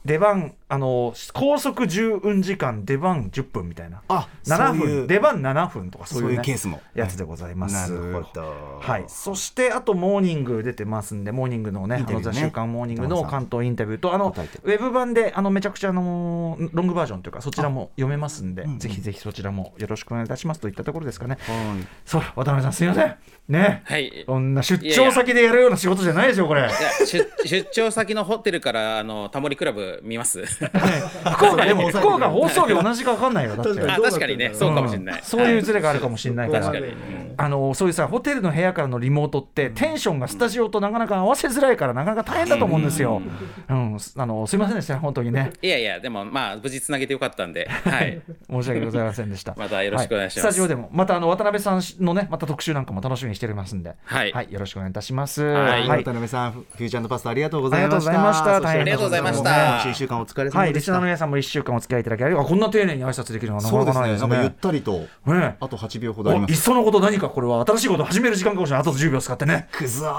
[0.08, 4.02] 出番あの高速10運時間出番10分みたいな。
[4.08, 4.98] あ7そういう。
[5.02, 6.82] 分出番7分とかそういう,、ね、そういうケースも。
[6.96, 8.80] やつでございます、なるほど。
[8.80, 12.06] はい、そしてあとモーニング出てますんでモーニングのねね。
[12.08, 21.38] あのザ週刊モーニングの関東インタビューとあのウェブ版であのめちゃくちゃあのロングバージョンというかそちらも読めますんで、ぜひぜひそちらもよろしくお願いいたしますといったところですかね。
[21.42, 21.88] はい。
[22.06, 23.16] そう渡辺さんすみません。
[23.50, 24.26] ね、はい。
[24.28, 26.62] こんな出張先でやるような仕事じゃないですよこれ。
[26.62, 26.70] いや
[27.06, 30.44] 出出張先のホテルからあのタモリクラブ見ます。
[30.46, 33.56] 福岡でも 福岡放送日同じか分かんないよ。
[33.56, 33.82] だって。
[33.90, 35.20] あ確かにね、そうかもしれない。
[35.20, 35.24] うん。
[35.24, 36.94] そういうズレがあるかもしれないから、確かに。
[37.38, 43.22] あのそういうさホテルの部屋からのリモートってテンションがスタジオとなかなか合わせづらいからなかなか大変だと思うんですよ。
[43.70, 45.52] うん、あのすいませんでした本当にね。
[45.62, 48.22] いやいや、でもまあ無事つなげてよかったんで、はい。
[48.50, 49.54] 申し訳ございませんでした。
[49.58, 50.46] またよろしくお願いします。
[50.46, 54.32] はスタジオでもまたあの渡辺さんのねまた特集なんかも楽しみにしておりますんで、はい。
[54.50, 55.44] よろしくお願いいたします。
[55.44, 55.88] はい。
[55.88, 58.10] 渡辺さんフューチャーパスタありがとうございました。
[58.10, 58.62] ありがとうございました。
[58.62, 60.92] 大変ありがとうございました今週一週間お疲れ様はい、でした。
[60.92, 64.30] リスナーの皆さんも一週間お付き合いいただきありがとうこんな丁寧に挨拶できるのはなかそうですなかないですね。
[64.30, 64.92] ねなんかゆったりと
[65.32, 66.52] ねあと8秒ほどあります。
[66.52, 68.82] おいっそのこと何かこれは新しいことを始める時間かもしれない。
[68.82, 69.68] あと10秒使ってね。
[69.72, 70.12] くぞー。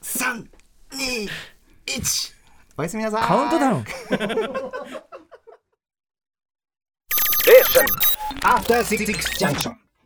[0.00, 0.48] 三
[0.92, 1.28] 二
[1.86, 2.34] 一。
[2.76, 3.22] おやすみなさい。
[3.22, 3.84] カウントダウン。
[8.42, 9.04] After Six
[9.38, 9.79] Junction.